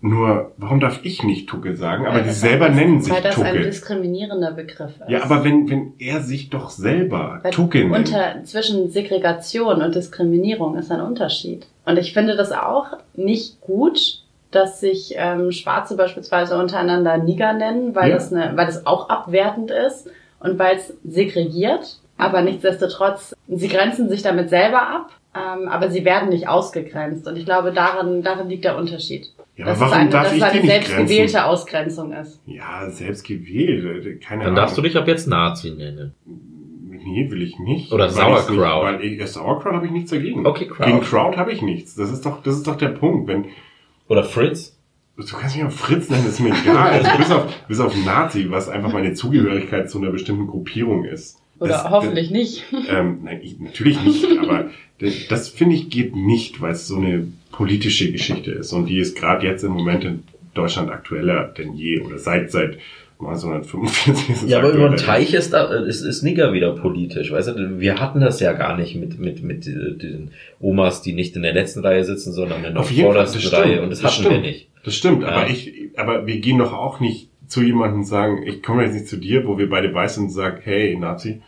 [0.00, 2.06] Nur, warum darf ich nicht Tucke sagen?
[2.06, 3.48] Aber die selber das, nennen sich Weil das Tucke.
[3.48, 5.08] ein diskriminierender Begriff ist.
[5.10, 8.06] Ja, aber wenn, wenn er sich doch selber Weil Tucke nennt.
[8.08, 11.66] unter, zwischen Segregation und Diskriminierung ist ein Unterschied.
[11.84, 17.96] Und ich finde das auch nicht gut, dass sich ähm, Schwarze beispielsweise untereinander Niger nennen,
[17.96, 18.14] weil, Ja.
[18.14, 21.98] das eine, weil das auch abwertend ist und weil es segregiert.
[22.18, 27.26] Aber nichtsdestotrotz, sie grenzen sich damit selber ab, ähm, aber sie werden nicht ausgegrenzt.
[27.26, 29.32] Und ich glaube, darin, darin liegt der Unterschied.
[29.56, 31.38] Ja, dass aber es warum eine, darf dass ich es eine die nicht selbstgewählte grenzen?
[31.38, 32.40] Ausgrenzung ist.
[32.46, 34.20] Ja, selbst gewählt.
[34.20, 34.56] Keine Dann Ahnung.
[34.56, 36.14] darfst du dich ab jetzt Nazi nennen.
[36.90, 37.92] Nee, will ich nicht.
[37.92, 39.00] Oder Sauerkraut.
[39.00, 40.44] Nicht, weil ja, Sauerkraut habe ich nichts dagegen.
[40.46, 40.86] Okay, Kraut.
[40.86, 41.94] Gegen Kraut habe ich nichts.
[41.94, 43.28] Das ist doch, das ist doch der Punkt.
[43.28, 43.46] Wenn,
[44.08, 44.74] Oder Fritz?
[45.16, 46.90] du kannst mich auch Fritz nennen, ist mir egal.
[46.90, 51.42] Also bis auf, bis auf Nazi, was einfach meine Zugehörigkeit zu einer bestimmten Gruppierung ist.
[51.60, 52.64] Oder Das- hoffentlich nicht.
[52.90, 56.96] Ähm, nein, ich, natürlich nicht, aber das, das finde ich geht nicht, weil es so
[56.96, 60.22] eine politische Geschichte ist und die ist gerade jetzt im Moment in
[60.54, 62.78] Deutschland aktueller denn je oder seit seit
[63.20, 64.96] 1945 ist es Ja, aber über den.
[64.96, 67.32] Teich ist, da, ist, ist Nigger wieder politisch.
[67.32, 70.30] Weißt du, wir hatten das ja gar nicht mit, mit, mit äh, den
[70.60, 73.82] Omas, die nicht in der letzten Reihe sitzen, sondern in der vordersten das Reihe.
[73.82, 74.34] Und das, das hatten stimmt.
[74.42, 74.68] wir nicht.
[74.84, 75.28] Das stimmt, Ja.
[75.30, 79.08] aber ich, aber wir gehen doch auch nicht zu jemandem sagen, ich komme jetzt nicht
[79.08, 81.40] zu dir, wo wir beide weiß sind und sag, hey Nazi.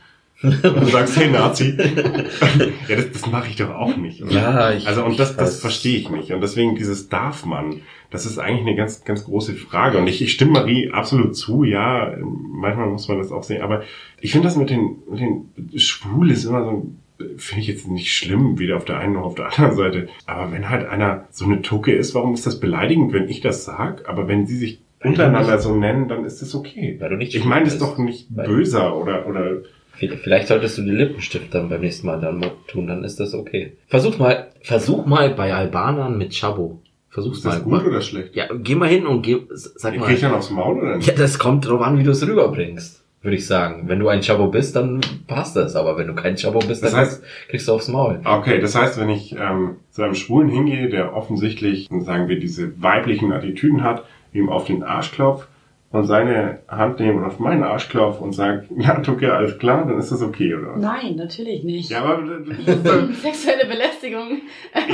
[0.43, 1.77] Und du sagst, hey Nazi.
[2.89, 4.23] ja, das, das mache ich doch auch nicht.
[4.23, 4.33] oder?
[4.33, 6.33] Ja, ich- also und das, das verstehe ich nicht.
[6.33, 9.99] Und deswegen dieses darf man, das ist eigentlich eine ganz, ganz große Frage.
[9.99, 13.61] Und ich, ich stimme Marie absolut zu, ja, manchmal muss man das auch sehen.
[13.63, 13.83] Aber
[14.21, 16.87] ich finde das mit den, mit den Schwul ist immer so,
[17.37, 20.09] finde ich jetzt nicht schlimm, weder auf der einen noch auf der anderen Seite.
[20.25, 23.67] Aber wenn halt einer so eine Tucke ist, warum ist das beleidigend, wenn ich das
[23.67, 24.09] sag?
[24.09, 26.97] Aber wenn sie sich untereinander so nennen, dann ist das okay.
[27.01, 29.59] Weil du nicht Ich meine das schwul doch nicht böser oder, oder
[30.23, 33.73] Vielleicht solltest du die Lippenstift dann beim nächsten Mal dann tun, dann ist das okay.
[33.89, 36.81] Versuch mal, versuch mal bei Albanern mit Chabo.
[37.11, 37.63] Versuch's ist das mal.
[37.65, 37.87] gut mal.
[37.87, 38.35] oder schlecht?
[38.35, 40.13] Ja, geh mal hin und geh, sag Krieg mal.
[40.15, 41.07] ich dann aufs Maul oder nicht?
[41.09, 43.89] Ja, das kommt drauf an, wie du es rüberbringst, würde ich sagen.
[43.89, 45.77] Wenn du ein Chabo bist, dann passt das.
[45.77, 48.21] Aber wenn du kein Chabo bist, dann Das heißt- kriegst du aufs Maul.
[48.25, 52.81] Okay, das heißt, wenn ich ähm, zu einem Schwulen hingehe, der offensichtlich, sagen wir, diese
[52.81, 55.49] weiblichen Attitüden hat, ihm auf den Arsch klopft
[55.93, 59.85] und seine Hand nehme und auf meinen Arsch klopft und sagt, ja, Tucke, alles klar,
[59.87, 60.77] dann ist das okay, oder?
[60.77, 61.91] Nein, natürlich nicht.
[61.91, 62.23] Ja, aber
[63.23, 64.43] Sexuelle Belästigung.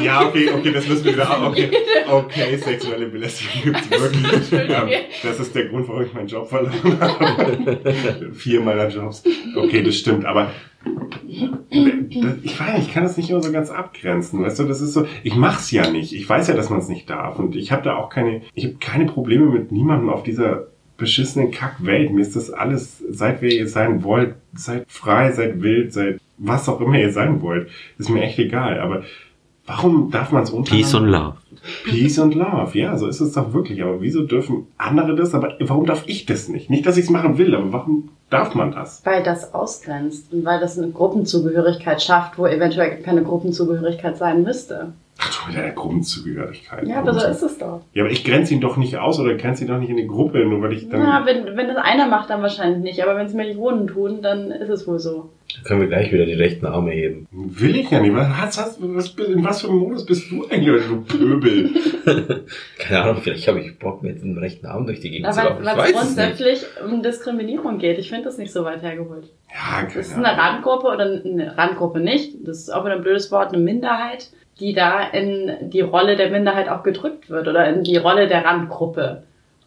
[0.03, 1.27] ja, okay, okay, das müssen wir wieder.
[1.47, 1.71] Okay,
[2.11, 4.53] okay sexuelle Belästigung gibt's wirklich.
[4.53, 4.89] Ähm,
[5.23, 8.33] das ist der Grund, warum ich meinen Job verloren habe.
[8.33, 9.23] Vier meiner Jobs.
[9.55, 10.51] Okay, das stimmt, aber
[11.69, 14.43] ich weiß, ich kann das nicht immer so ganz abgrenzen.
[14.43, 16.13] Weißt du, das ist so, ich mach's ja nicht.
[16.13, 17.39] Ich weiß ja, dass man es nicht darf.
[17.39, 21.51] Und ich habe da auch keine, ich habe keine Probleme mit niemandem auf dieser beschissenen
[21.51, 22.13] Kackwelt.
[22.13, 26.69] Mir ist das alles, seid wer ihr sein wollt, seid frei, seid wild, seid was
[26.69, 27.69] auch immer ihr sein wollt,
[27.99, 28.81] ist mir echt egal.
[28.81, 29.03] Aber
[29.67, 30.83] warum darf man es untereinander?
[31.01, 31.37] Love.
[31.85, 33.83] Peace und Love, ja, so ist es doch wirklich.
[33.83, 35.35] Aber wieso dürfen andere das?
[35.35, 36.71] Aber warum darf ich das nicht?
[36.71, 39.03] Nicht, dass ich es machen will, aber warum darf man das?
[39.05, 44.93] Weil das ausgrenzt und weil das eine Gruppenzugehörigkeit schafft, wo eventuell keine Gruppenzugehörigkeit sein müsste.
[45.27, 46.87] Ach, du mit deiner Gruppenzugehörigkeit.
[46.87, 47.83] Ja, aber so ist es doch.
[47.93, 50.07] Ja, aber ich grenze ihn doch nicht aus oder grenze ihn doch nicht in eine
[50.07, 51.01] Gruppe, nur weil ich dann.
[51.01, 53.03] Na, wenn, wenn das einer macht, dann wahrscheinlich nicht.
[53.03, 55.31] Aber wenn es Millionen tun, dann ist es wohl so.
[55.65, 57.27] Können wir gleich wieder die rechten Arme heben.
[57.31, 58.15] will ich ja nicht.
[58.15, 61.71] Was, was, was, was, in was für einem Modus bist du eigentlich, du Pöbel?
[62.79, 65.61] Keine Ahnung, vielleicht habe ich Bock, mit dem rechten Arm durch die Gegend zu Aber
[65.61, 65.79] laufen.
[65.79, 67.99] Weil es grundsätzlich um Diskriminierung geht.
[67.99, 69.31] Ich finde das nicht so weit hergeholt.
[69.49, 70.37] Ja, keine Das ist eine.
[70.37, 72.35] Randgruppe oder eine Randgruppe nicht.
[72.47, 74.31] Das ist auch wieder ein blödes Wort, eine Minderheit,
[74.61, 78.45] die da in die Rolle der Minderheit auch gedrückt wird oder in die Rolle der
[78.45, 79.25] Randgruppe.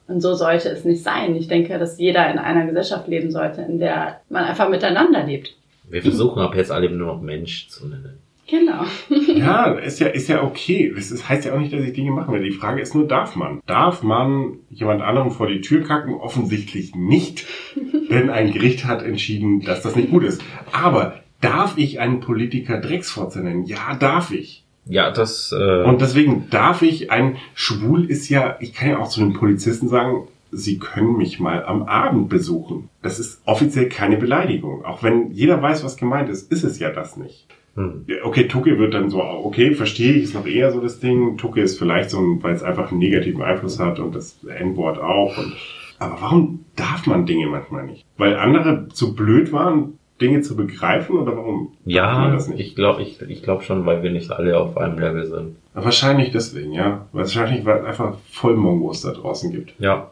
[0.08, 1.36] Und so sollte es nicht sein.
[1.36, 5.56] Ich denke, dass jeder in einer Gesellschaft leben sollte, in der man einfach miteinander lebt.
[5.88, 8.18] Wir versuchen ab jetzt alle nur noch Mensch zu nennen.
[8.50, 8.86] Genau.
[9.40, 10.92] Ja, ist ja, ist ja okay.
[10.94, 12.44] Das heißt ja auch nicht, dass ich Dinge machen will.
[12.44, 13.62] Die Frage ist nur, darf man?
[13.68, 16.16] Darf man jemand anderem vor die Tür kacken?
[16.16, 17.46] Offensichtlich nicht.
[18.10, 20.42] Denn ein Gericht hat entschieden, dass das nicht gut ist.
[20.72, 23.66] Aber darf ich einen Politiker Drecksfotze nennen?
[23.66, 24.66] Ja, darf ich.
[24.90, 29.08] Ja, das, äh, Und deswegen darf ich ein Schwul ist ja, ich kann ja auch
[29.10, 32.90] zu einem Polizisten sagen, Sie können mich mal am Abend besuchen.
[33.04, 34.84] Das ist offiziell keine Beleidigung.
[34.84, 37.46] Auch wenn jeder weiß, was gemeint ist, ist es ja das nicht.
[37.76, 38.08] Hm.
[38.24, 41.38] Okay, Tucke wird dann so, okay, verstehe ich, ist noch eher so das Ding.
[41.38, 44.98] Tucke ist vielleicht so, ein- weil es einfach einen negativen Einfluss hat und das N-Wort
[44.98, 45.38] auch.
[45.38, 45.54] Und,
[46.00, 48.04] aber warum darf man Dinge manchmal nicht?
[48.18, 52.60] Weil andere zu blöd waren, Dinge zu begreifen oder warum Ja, das nicht?
[52.60, 55.56] ich glaube ich, ich glaub schon, weil wir nicht alle auf einem Level sind.
[55.74, 57.06] Wahrscheinlich deswegen, ja.
[57.14, 59.74] Wahrscheinlich, weil es einfach voll Mongos da draußen gibt.
[59.80, 60.10] Ja.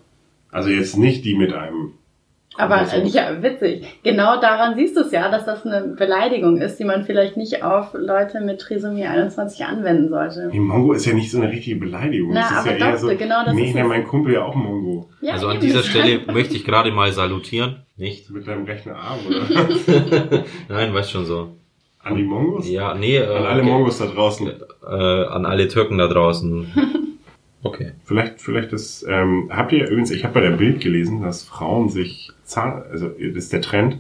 [0.52, 1.92] Also jetzt nicht die mit einem.
[2.58, 3.86] Aber äh, ja, witzig.
[4.04, 7.64] Genau daran siehst du es ja, dass das eine Beleidigung ist, die man vielleicht nicht
[7.64, 10.50] auf Leute mit Trisomie 21 anwenden sollte.
[10.52, 12.32] Nee, Mongo ist ja nicht so eine richtige Beleidigung.
[12.34, 13.08] Na, das ist aber ja eher so.
[13.08, 15.10] genau das nee, ist nee, mein Kumpel ja auch Mongo.
[15.22, 17.84] Ja, also an dieser Stelle möchte ich gerade mal salutieren.
[17.96, 18.30] Nicht?
[18.30, 20.44] Mit deinem rechten Arm, oder?
[20.70, 21.50] Nein, weißt schon so.
[22.04, 22.70] An die Mongos?
[22.70, 23.70] Ja, nee, äh, An alle okay.
[23.70, 24.48] Mongos da draußen.
[24.48, 26.68] äh, an alle Türken da draußen.
[27.68, 27.92] Okay.
[28.04, 31.90] Vielleicht, vielleicht ist, ähm, habt ihr übrigens, ich habe bei der Bild gelesen, dass Frauen
[31.90, 34.00] sich Zahn, also das ist der Trend,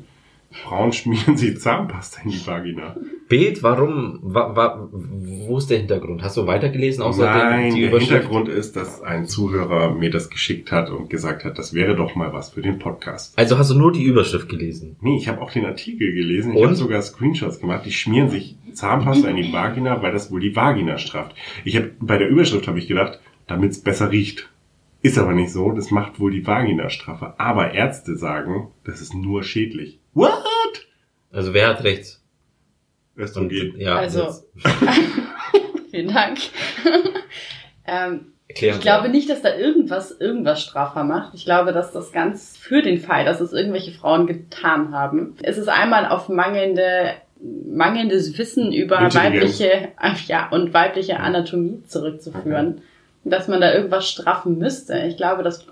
[0.51, 2.95] Frauen schmieren sich Zahnpasta in die Vagina.
[3.27, 6.23] Bild, warum, wa, wa, wo ist der Hintergrund?
[6.23, 7.99] Hast du weitergelesen außer Nein, den, der?
[7.99, 12.15] Hintergrund ist, dass ein Zuhörer mir das geschickt hat und gesagt hat, das wäre doch
[12.15, 13.37] mal was für den Podcast.
[13.37, 14.95] Also hast du nur die Überschrift gelesen?
[15.01, 16.55] Nee, ich habe auch den Artikel gelesen.
[16.55, 17.85] Ich habe sogar Screenshots gemacht.
[17.85, 21.35] Die schmieren sich Zahnpasta in die Vagina, weil das wohl die Vagina strafft.
[21.65, 24.49] Ich habe bei der Überschrift habe ich gedacht, damit es besser riecht.
[25.01, 25.71] Ist aber nicht so.
[25.71, 27.35] Das macht wohl die Vagina straffer.
[27.37, 29.99] Aber Ärzte sagen, das ist nur schädlich.
[30.13, 30.87] What?
[31.31, 32.19] Also wer hat recht?
[33.15, 33.79] Östrogen.
[33.79, 34.43] ja, Also-
[35.91, 36.37] Vielen Dank.
[37.87, 41.33] ähm, erklären ich glaube nicht, dass da irgendwas irgendwas straffer macht.
[41.33, 45.35] Ich glaube, dass das ganz für den Fall, dass es irgendwelche Frauen getan haben.
[45.41, 49.89] Es ist einmal auf mangelnde mangelndes Wissen über weibliche
[50.27, 52.81] ja und weibliche Anatomie zurückzuführen.
[53.29, 54.97] Dass man da irgendwas straffen müsste.
[55.07, 55.65] Ich glaube, das,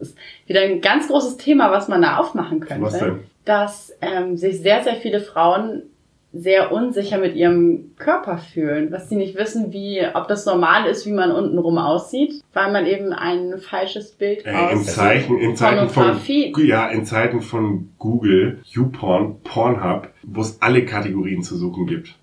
[0.00, 0.16] ist
[0.46, 2.82] wieder ein ganz großes Thema, was man da aufmachen könnte.
[2.82, 3.20] Was denn?
[3.46, 5.84] dass ähm, sich sehr, sehr viele Frauen
[6.32, 11.06] sehr unsicher mit ihrem Körper fühlen, dass sie nicht wissen, wie, ob das normal ist,
[11.06, 15.56] wie man untenrum aussieht, weil man eben ein falsches Bild Äh, aus in Zeichen, in
[15.56, 16.20] Zeiten von,
[16.58, 22.16] ja, in Zeiten von Google, YouPorn, Pornhub, wo es alle Kategorien zu suchen gibt.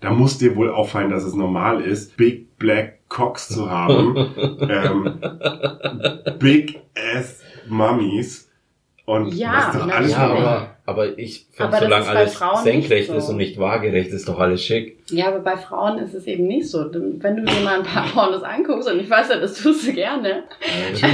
[0.00, 4.16] Da muss dir wohl auffallen, dass es normal ist, Big Black Cocks zu haben,
[4.60, 5.20] ähm,
[6.38, 6.80] Big
[7.14, 8.50] Ass Mummies
[9.06, 10.70] und Ja, das ist doch alles normal.
[10.88, 13.14] Aber, ich finde, solange alles Frauen senkrecht so.
[13.14, 14.96] ist und nicht waagerecht, ist doch alles schick.
[15.10, 16.78] Ja, aber bei Frauen ist es eben nicht so.
[16.90, 19.92] Wenn du dir mal ein paar Pornos anguckst, und ich weiß ja, das tust du
[19.92, 20.44] gerne,
[20.90, 21.08] Ist ja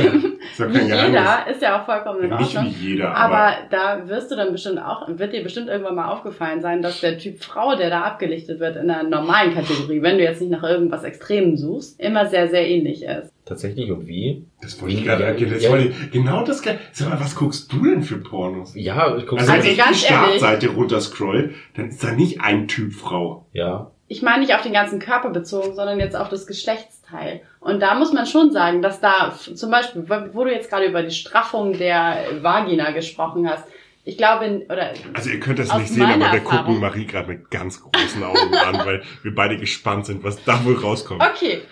[0.69, 1.07] wie kein Geheimnis.
[1.09, 2.75] jeder, ist ja auch vollkommen in Ja, nicht Ordnung.
[2.79, 6.09] wie jeder, aber, Aber da wirst du dann bestimmt auch, wird dir bestimmt irgendwann mal
[6.09, 10.19] aufgefallen sein, dass der Typ Frau, der da abgelichtet wird in einer normalen Kategorie, wenn
[10.19, 13.34] du jetzt nicht nach irgendwas Extremem suchst, immer sehr, sehr ähnlich ist.
[13.47, 14.47] Tatsächlich, und wie?
[14.63, 15.53] das wollte ich gerade erklären.
[15.53, 15.77] Das Ja.
[15.77, 18.73] ich, genau das, sag mal, was guckst du denn für Pornos?
[18.75, 22.69] Ja, ich guck's Also, Also wenn ich die Startseite runterscroll, dann ist da nicht ein
[22.69, 23.47] Typ Frau.
[23.53, 23.91] Ja.
[24.09, 27.43] Ich meine nicht auf den ganzen Körper bezogen, sondern jetzt auf das Geschlechtsteil.
[27.61, 31.03] Und da muss man schon sagen, dass da zum Beispiel, wo du jetzt gerade über
[31.03, 33.65] die Straffung der Vagina gesprochen hast,
[34.07, 36.67] ich glaube, oder Also ihr könnt das nicht sehen, aber wir Erfahrung.
[36.67, 40.63] gucken Marie gerade mit ganz großen Augen an, weil wir beide gespannt sind, was da
[40.67, 41.23] wohl rauskommt.
[41.23, 41.63] Okay.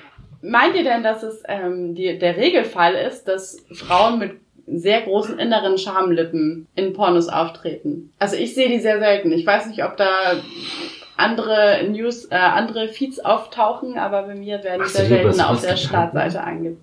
[0.42, 4.32] Meint ihr denn, dass es ähm, die, der Regelfall ist, dass Frauen mit
[4.66, 8.12] sehr großen inneren Schamlippen in Pornos auftreten?
[8.18, 9.32] Also ich sehe die sehr selten.
[9.32, 10.36] Ich weiß nicht, ob da
[11.16, 15.60] andere News, äh, andere Feeds auftauchen, aber bei mir werden die Hast sehr selten auf
[15.60, 15.76] der?
[15.76, 16.76] Startseite ange.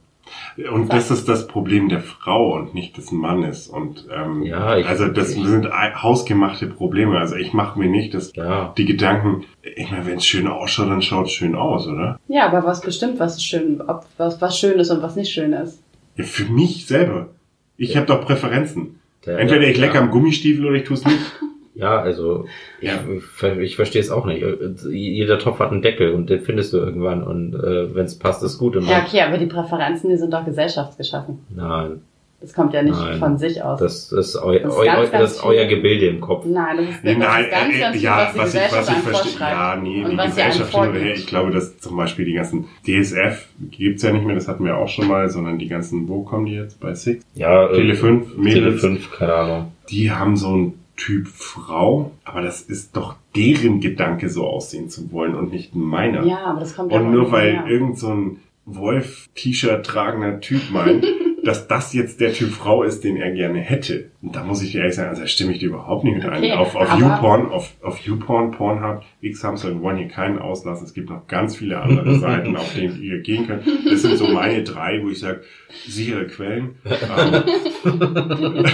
[0.71, 3.67] Und das ist das Problem der Frau und nicht des Mannes.
[3.67, 7.17] Und ähm, Ja, ich- also das ich- sind hausgemachte Probleme.
[7.17, 8.73] Also ich mache mir nicht das, Ja.
[8.77, 12.19] die Gedanken, ich meine, wenn es schön ausschaut, dann schaut es schön aus, oder?
[12.27, 15.31] Ja, aber was bestimmt, was ist schön, ob was, was schön ist und was nicht
[15.31, 15.81] schön ist.
[16.15, 17.29] Ja, für mich selber.
[17.77, 18.99] Ich habe doch Präferenzen.
[19.25, 19.85] Der- Entweder ich ja.
[19.85, 21.17] lecker am Gummistiefel oder ich tue es nicht.
[21.79, 22.45] Ja, also
[22.81, 22.99] ich, Ja.
[23.51, 24.45] ich, ich verstehe es auch nicht.
[24.89, 28.43] Jeder Topf hat einen Deckel und den findest du irgendwann und äh, wenn es passt,
[28.43, 28.75] ist gut.
[28.83, 31.39] Ja, okay, aber die Präferenzen, die sind doch gesellschaftsgeschaffen.
[31.55, 32.01] Nein,
[32.41, 33.19] Das kommt ja nicht Nein.
[33.19, 33.79] von sich aus.
[33.79, 35.65] das ist, eu, Das ist eu, ganz, ganz das ist euer.
[35.65, 36.45] Gebilde im Kopf.
[36.45, 38.69] Nein, das ist, Nee, das nein, ist ganz, äh, ganz viel, ja, was die was
[38.69, 40.99] ich, was verstehe, ja, nee, und die Gesellschaft hin oder her.
[40.99, 41.17] vorgibt.
[41.19, 44.77] Ich glaube, dass zum Beispiel die ganzen DSF gibt's ja nicht mehr, das hatten wir
[44.77, 46.79] auch schon mal, sondern die ganzen, wo kommen die jetzt?
[46.79, 47.23] Bei Six?
[47.35, 48.81] Ja, äh, Tele 5, Tele Mädels.
[48.81, 49.71] 5, keine Ahnung.
[49.89, 55.11] Die haben so einen Typ Frau, aber das ist doch deren Gedanke, so aussehen zu
[55.11, 56.25] wollen und nicht meiner.
[56.25, 57.65] Ja, aber das kommt ja Und nur weil her.
[57.67, 61.05] irgend so ein Wolf-T-Shirt tragender Typ meint,
[61.43, 64.11] dass das jetzt der Typ Frau ist, den er gerne hätte.
[64.21, 66.25] Und da muss ich dir ehrlich sagen, also da stimme ich dir überhaupt nicht mit
[66.25, 66.39] ein.
[66.43, 70.85] Okay, auf auf aber- YouPorn, auf, auf YouPorn, Pornhub, X-Hamster, wir wollen hier keinen auslassen.
[70.85, 73.63] Es gibt noch ganz viele andere Seiten, auf denen ihr gehen könnt.
[73.89, 75.41] Das sind so meine drei, wo ich sage,
[75.87, 76.75] sichere Quellen.
[77.85, 78.65] Ähm,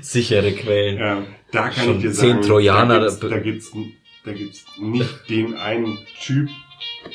[0.00, 0.98] Sichere Quellen.
[1.00, 3.72] ähm, da kann ich dir zehn sagen, Trojaner, da gibt's, da- gibt's
[4.24, 6.48] da gibt's nicht den einen Typ.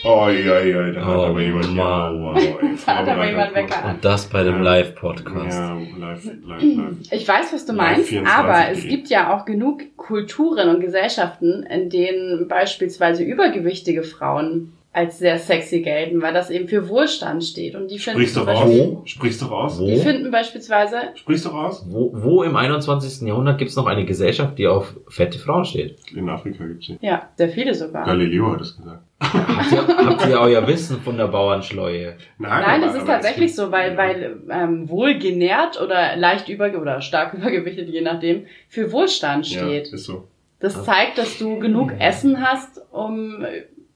[0.05, 1.75] Oh ja, ja, da hat Oh, aber jemand.
[1.75, 2.55] Ja, wow, ey,
[2.85, 3.51] Da hat aber jemand.
[3.57, 4.61] Und das bei dem Ja.
[4.61, 5.59] Live-Podcast.
[5.59, 6.95] Ja, live, live, live.
[7.11, 11.63] Ich weiß, was du meinst, 24 aber es gibt ja auch genug Kulturen und Gesellschaften,
[11.63, 17.75] in denen beispielsweise übergewichtige Frauen als sehr sexy gelten, weil das eben für Wohlstand steht.
[17.75, 19.09] Und die finden, Sprichst zum doch Beispiel, aus.
[19.09, 19.79] Sprichst doch aus.
[19.79, 19.85] Wo?
[19.87, 21.85] die finden beispielsweise, Sprichst doch aus.
[21.87, 23.25] Wo, wo im 21.
[23.25, 25.97] Jahrhundert gibt es noch eine Gesellschaft, die auf fette Frauen steht?
[26.13, 26.97] In Afrika gibt's sie.
[26.99, 28.05] ja, sehr viele sogar.
[28.05, 29.01] Galileo hat es gesagt.
[29.21, 32.17] Habt ihr, habt ihr euer Wissen von der Bauernschleue?
[32.37, 37.33] Nein, aber- das ist tatsächlich so, weil, weil ähm, wohlgenährt oder leicht über oder stark
[37.37, 39.87] übergewichtet, je nachdem, für Wohlstand Ja, steht.
[39.93, 40.27] ist so.
[40.59, 43.45] Das zeigt, dass du genug Essen hast, um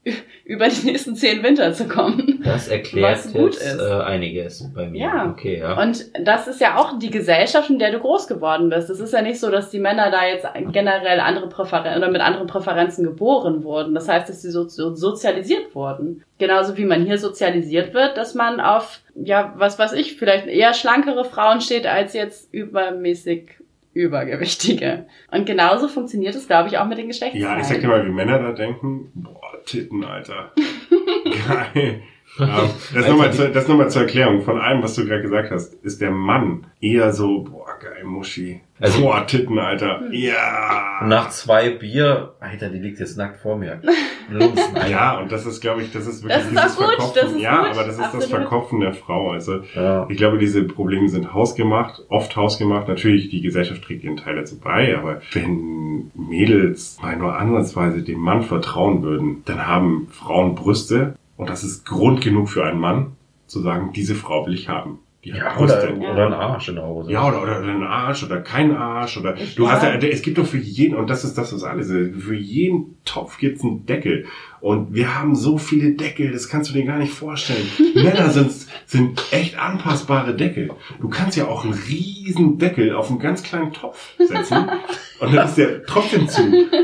[0.44, 2.40] über die nächsten zehn Winter zu kommen.
[2.44, 3.80] Das erklärt Was gut jetzt ist.
[3.80, 5.00] äh, einiges bei mir.
[5.00, 5.30] Ja.
[5.30, 5.80] Okay, ja.
[5.80, 8.88] Und das ist ja auch die Gesellschaft, in der du groß geworden bist.
[8.88, 12.20] Es ist ja nicht so, dass die Männer da jetzt generell andere Präferenzen oder mit
[12.20, 13.94] anderen Präferenzen geboren wurden.
[13.94, 16.22] Das heißt, dass sie so, so sozialisiert wurden.
[16.38, 20.74] Genauso wie man hier sozialisiert wird, dass man auf, ja, was weiß ich, vielleicht eher
[20.74, 23.56] schlankere Frauen steht als jetzt übermäßig
[23.96, 25.06] übergewichtige.
[25.30, 27.56] Und genauso funktioniert es, glaube ich, auch mit den Geschlechtsteilen.
[27.56, 29.10] Ja, ich sag dir mal, wie Männer da denken.
[29.14, 30.52] Boah, Titten, Alter.
[31.74, 32.02] Geil.
[32.38, 35.50] Ja, das nochmal zur, das noch mal zur Erklärung von allem, was du gerade gesagt
[35.50, 35.74] hast.
[35.82, 38.60] Ist der Mann eher so, boah, geil, Muschi.
[38.78, 40.02] Also- boah, Titten, Alter.
[40.12, 41.00] Ja.
[41.06, 43.72] Nach zwei Bier, Alter, die liegt jetzt nackt vor mir.
[43.72, 43.92] Alter.
[44.90, 47.12] Ja, und das ist, glaube ich, das ist wirklich Das ist dieses gut, Verkopfen.
[47.22, 48.24] das ist ja, gut, aber das ist das absolut.
[48.28, 49.30] Verkopfen der Frau.
[49.30, 50.06] Also Ja.
[50.10, 52.88] ich glaube, diese Probleme sind hausgemacht, oft hausgemacht.
[52.88, 58.18] Natürlich, die Gesellschaft trägt ihren Teil dazu bei, aber wenn Mädels mal nur ansatzweise dem
[58.18, 63.12] Mann vertrauen würden, dann haben Frauen Brüste und das ist Grund genug für einen Mann
[63.46, 64.98] zu sagen, diese Frau will ich haben.
[65.26, 67.10] Die hat Ja, oder, oder ein Arsch in der Hose.
[67.10, 70.38] Ja, oder, oder ein Arsch oder kein Arsch oder Ich du hast ja, es gibt
[70.38, 73.86] doch für jeden, und das ist das, was alles ist, für jeden Topf gibt's einen
[73.86, 74.26] Deckel.
[74.60, 77.66] Und wir haben so viele Deckel, das kannst du dir gar nicht vorstellen.
[77.96, 78.52] Männer sind,
[78.86, 80.70] sind echt anpassbare Deckel.
[81.00, 84.68] Du kannst ja auch einen riesen Deckel auf einen ganz kleinen Topf setzen
[85.20, 86.42] und dann ist der trotzdem zu.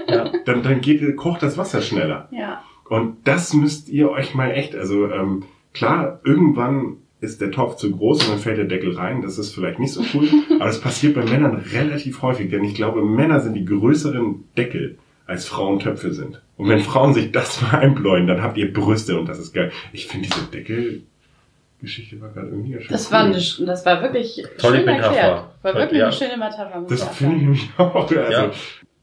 [0.08, 0.32] Ja.
[0.46, 2.28] Dann, dann geht, kocht das Wasser schneller.
[2.32, 2.64] Ja.
[2.88, 7.90] Und das müsst ihr euch mal echt, also ähm, klar, irgendwann ist der Topf zu
[7.92, 9.22] groß und dann fällt der Deckel rein.
[9.22, 12.74] Das ist vielleicht nicht so cool, aber das passiert bei Männern relativ häufig, denn ich
[12.74, 16.42] glaube, Männer sind die größeren Deckel als Frauen Töpfe sind.
[16.56, 19.70] Und wenn Frauen sich das mal einbläuen, dann habt ihr Brüste und das ist geil.
[19.92, 23.12] Ich finde diese Deckel-Geschichte war gerade irgendwie schön Das cool.
[23.12, 25.16] war, eine, das war wirklich Tolle schön Metapher.
[25.16, 25.44] erklärt.
[25.62, 26.06] War wirklich ja.
[26.06, 26.84] eine schöne Metapher.
[26.88, 27.94] Das finde ich nämlich auch.
[28.10, 28.50] Also, Ja.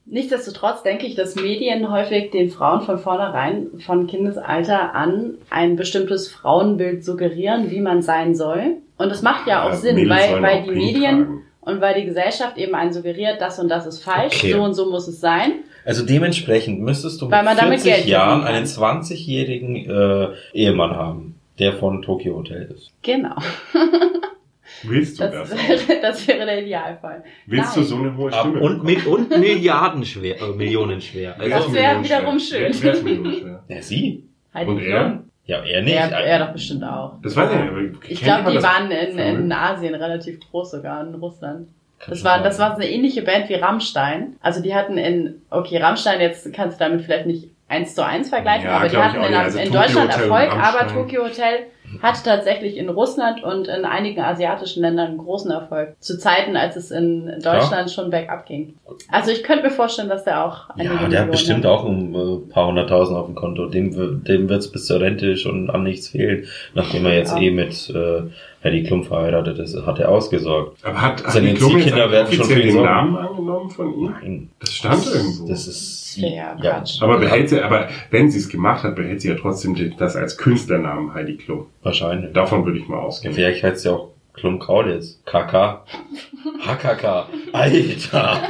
[0.06, 6.28] Nichtsdestotrotz denke ich, dass Medien häufig den Frauen von vornherein von Kindesalter an ein bestimmtes
[6.32, 8.78] Frauenbild suggerieren, wie man sein soll.
[8.98, 11.42] Und das macht ja auch Ja, Sinn, Mädels weil, weil die Medien tragen.
[11.60, 14.52] und weil die Gesellschaft eben einen suggeriert, das und das ist falsch, Okay.
[14.52, 15.52] so und so muss es sein.
[15.84, 21.36] Also dementsprechend müsstest du mit man damit 40 Geld Jahren einen 20-jährigen äh, Ehemann haben,
[21.58, 22.90] der von Tokyo Hotel ist.
[23.02, 23.36] Genau.
[24.82, 25.68] Willst du Das, das, auch?
[25.68, 27.24] wäre, das wäre der Idealfall.
[27.46, 27.84] Willst Nein.
[27.84, 28.60] du so eine hohe Ab Stimme?
[28.60, 31.34] und, mit, und Milliarden schwer, äh, Millionen schwer.
[31.38, 32.72] Wer Also, Das wäre wiederum schön.
[32.72, 33.64] Wer, wer ist millionenschwer?
[33.68, 34.24] ja, sie?
[34.54, 35.22] Heidi Und er?
[35.46, 35.94] Ja, er nicht.
[35.96, 37.14] Er, er doch bestimmt auch.
[37.22, 39.52] Das weiß ich nicht, aber Ich glaube, die waren in, in.
[39.52, 41.68] Asien relativ groß sogar, in Russland.
[42.08, 44.36] Das war, das war so eine ähnliche Band wie Rammstein.
[44.40, 48.28] Also die hatten in, okay, Rammstein, jetzt kannst du damit vielleicht nicht eins zu eins
[48.30, 49.34] vergleichen, Ja, aber die hatten in.
[49.34, 50.86] Also in Deutschland Hotel Erfolg, aber.
[50.86, 51.66] Tokyo Hotel
[52.02, 55.94] hat tatsächlich in Russland und in einigen asiatischen Ländern großen Erfolg.
[56.00, 58.74] Zu Zeiten, als es in Deutschland schon bergab ging.
[59.10, 61.84] Also ich könnte mir vorstellen, dass der auch einige Ja, der Millionen hat bestimmt auch
[61.84, 63.66] ein äh, paar hunderttausend auf dem Konto.
[63.66, 67.40] Dem, dem wird's bis zur Rente schon an nichts fehlen, nachdem er jetzt Ja.
[67.40, 68.22] eh mit äh,
[68.62, 70.84] Heidi Klum verheiratet ist, hat er ausgesorgt.
[70.84, 72.82] Aber hat, hat Seine die Klum jetzt Ziehkinder werden schon offiziell den.
[72.82, 74.10] Namen angenommen von ihm?
[74.20, 75.48] Nein, Das stand irgendwo.
[75.48, 77.00] das ist Ja, Quatsch.
[77.02, 80.36] aber behält sie, aber wenn sie es gemacht hat, behält sie ja trotzdem das als
[80.36, 81.66] Künstlernamen Heidi Klum.
[81.82, 82.32] wahrscheinlich.
[82.34, 83.32] Davon würde ich mal ausgehen.
[83.34, 85.20] Vielleicht heißt ja auch Klum Kaulitz.
[85.24, 85.84] KK.
[86.64, 87.26] HKK.
[87.52, 88.40] Alter.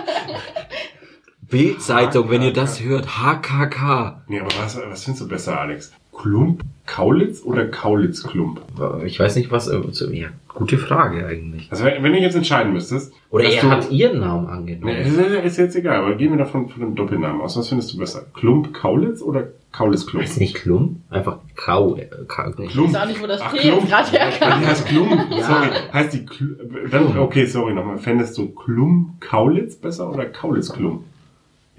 [1.48, 3.06] Bildzeitung, wenn ihr das hört.
[3.18, 4.22] HKK.
[4.28, 5.92] Nee, aber was, was findest du besser, Alex?
[6.12, 8.60] Klump, Kaulitz oder Kaulitz-Klump?
[9.06, 9.68] Ich weiß nicht, was.
[9.68, 9.80] äh,
[10.12, 11.68] Ja, gute Frage eigentlich.
[11.70, 13.12] Also wenn du jetzt entscheiden müsstest.
[13.30, 14.96] Oder er du, hat ihren Namen Nee, angenommen.
[14.96, 17.56] ist, ist jetzt egal, aber gehen wir davon von dem Doppelnamen aus.
[17.56, 18.26] Was findest du besser?
[18.34, 20.24] Klump, Kaulitz oder Kaulitz-Klump?
[20.24, 21.02] Heißt nicht Klum?
[21.10, 21.94] Einfach Kau.
[21.96, 22.68] Äh, Kau Klump.
[22.70, 23.88] Ich weiß auch nicht, wo das Ach, T Klump.
[23.88, 24.60] gerade herkam.
[24.60, 25.08] Die heißt Klum.
[25.30, 25.42] Ja.
[25.44, 25.68] Sorry.
[25.92, 27.98] Heißt die Kl dann, okay, sorry nochmal.
[27.98, 31.04] Fändest du Klum Kaulitz besser oder Kaulitz Klum?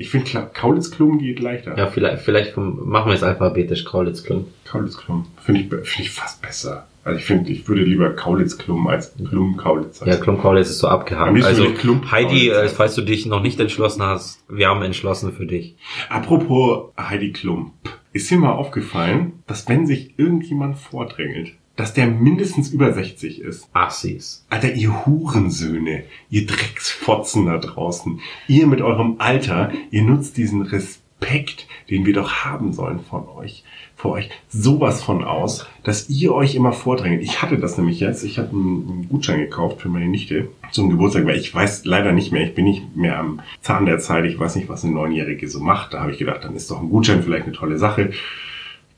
[0.02, 1.78] Ich finde, Kaulitz-Klum geht leichter.
[1.78, 4.47] Ja, vielleicht, vielleicht machen wir es alphabetisch, Kaulitz-Klum.
[4.66, 5.28] Kaulitz-Klum.
[5.39, 6.88] Finde ich, finde ich fast besser.
[7.04, 10.02] Also ich finde, ich würde lieber Kaulitz-Klum als Klum-Kaulitz.
[10.04, 11.43] Ja, Klum-Kaulitz ist so abgehakt.
[11.43, 11.68] Also
[12.12, 15.76] Heidi, äh, falls du dich noch nicht entschlossen hast, wir haben entschlossen für dich.
[16.10, 17.74] Apropos Heidi Klump.
[18.12, 23.68] Ist dir mal aufgefallen, dass wenn sich irgendjemand vordrängelt, dass der mindestens über 60 ist?
[23.74, 24.46] Assis.
[24.52, 31.66] Alter, ihr Hurensöhne, ihr Drecksfotzen da draußen, ihr mit eurem Alter, ihr nutzt diesen Respekt,
[31.90, 33.64] den wir doch haben sollen von euch,
[33.96, 37.24] vor euch, sowas von aus, dass ihr euch immer vordrängelt.
[37.24, 40.92] Ich hatte das nämlich jetzt, ich habe einen, einen Gutschein gekauft für meine Nichte zum
[40.92, 44.26] Geburtstag, weil ich weiß leider nicht mehr, ich bin nicht mehr am Zahn der Zeit,
[44.26, 45.96] ich weiß nicht, was eine Neunjährige so macht.
[45.96, 48.12] Da habe ich gedacht, dann ist doch ein Gutschein vielleicht eine tolle Sache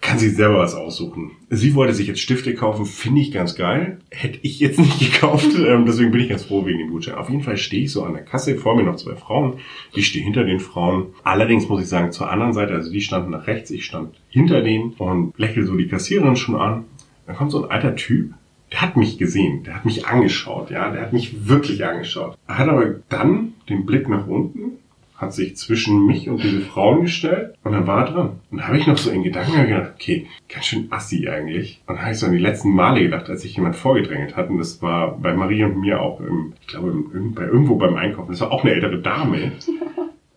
[0.03, 1.31] kann sich selber was aussuchen.
[1.49, 3.99] Sie wollte sich jetzt Stifte kaufen, finde ich ganz geil.
[4.11, 7.15] Hätte ich jetzt nicht gekauft, ähm, deswegen bin ich ganz froh wegen dem Gutschein.
[7.15, 9.55] Auf jeden Fall stehe ich so an der Kasse, vor mir noch zwei Frauen.
[9.93, 11.07] Ich stehe hinter den Frauen.
[11.23, 14.61] Allerdings muss ich sagen, zur anderen Seite, also die standen nach rechts, ich stand hinter
[14.61, 16.83] denen und lächle so die Kassiererin schon an.
[17.25, 18.33] Dann kommt so ein alter Typ,
[18.73, 22.37] der hat mich gesehen, der hat mich angeschaut, ja, der hat mich wirklich angeschaut.
[22.47, 24.79] Er hat aber dann den Blick nach unten
[25.23, 28.39] hat sich zwischen mich und diese Frauen gestellt und dann war er dran.
[28.51, 31.81] Und da habe ich noch so in Gedanken gedacht, okay, ganz schön assi eigentlich.
[31.87, 34.49] Und dann habe ich so an die letzten Male gedacht, als sich jemand vorgedrängelt hat.
[34.49, 37.95] Und das war bei Marie und mir auch, im, ich glaube, im, bei irgendwo beim
[37.95, 38.31] Einkaufen.
[38.31, 39.53] Das war auch eine ältere Dame.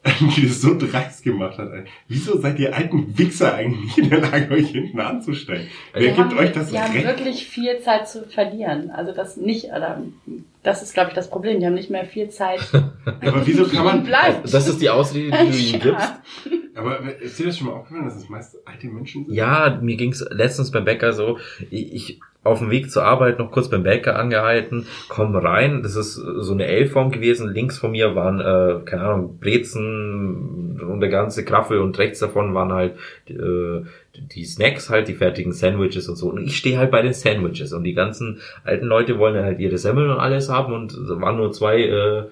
[0.37, 1.69] die das so dreist gemacht hat.
[2.09, 5.67] Wieso seid ihr alten Wichser eigentlich nicht in der Lage, euch hinten anzustellen?
[5.93, 7.07] Wer Die gibt haben, euch das haben Recht?
[7.07, 8.91] wirklich viel Zeit zu verlieren.
[8.91, 10.01] Also das nicht, oder
[10.67, 11.61] das ist, glaube ich, das Problem.
[11.61, 12.61] Die haben nicht mehr viel Zeit.
[13.05, 14.53] Aber wieso kann man, bleibt.
[14.53, 16.13] Das ist die Ausrede, die du ihm gibst.
[16.75, 19.35] aber ist dir das schon mal aufgefallen, dass es meist alte Menschen sind?
[19.35, 21.39] Ja, mir ging's letztens beim Bäcker so,
[21.71, 25.97] ich, ich auf dem Weg zur Arbeit noch kurz beim Bäcker angehalten, komm rein, das
[25.97, 31.11] ist so eine L-Form gewesen, links von mir waren, äh, keine Ahnung, Brezen und der
[31.11, 32.95] ganze Kraffel und rechts davon waren halt
[33.29, 33.83] äh,
[34.35, 36.31] die Snacks halt, die fertigen Sandwiches und so.
[36.31, 37.73] Und ich stehe halt bei den Sandwiches.
[37.73, 41.53] Und die ganzen alten Leute wollen halt ihre Semmeln und alles haben und waren nur
[41.53, 42.25] zwei äh,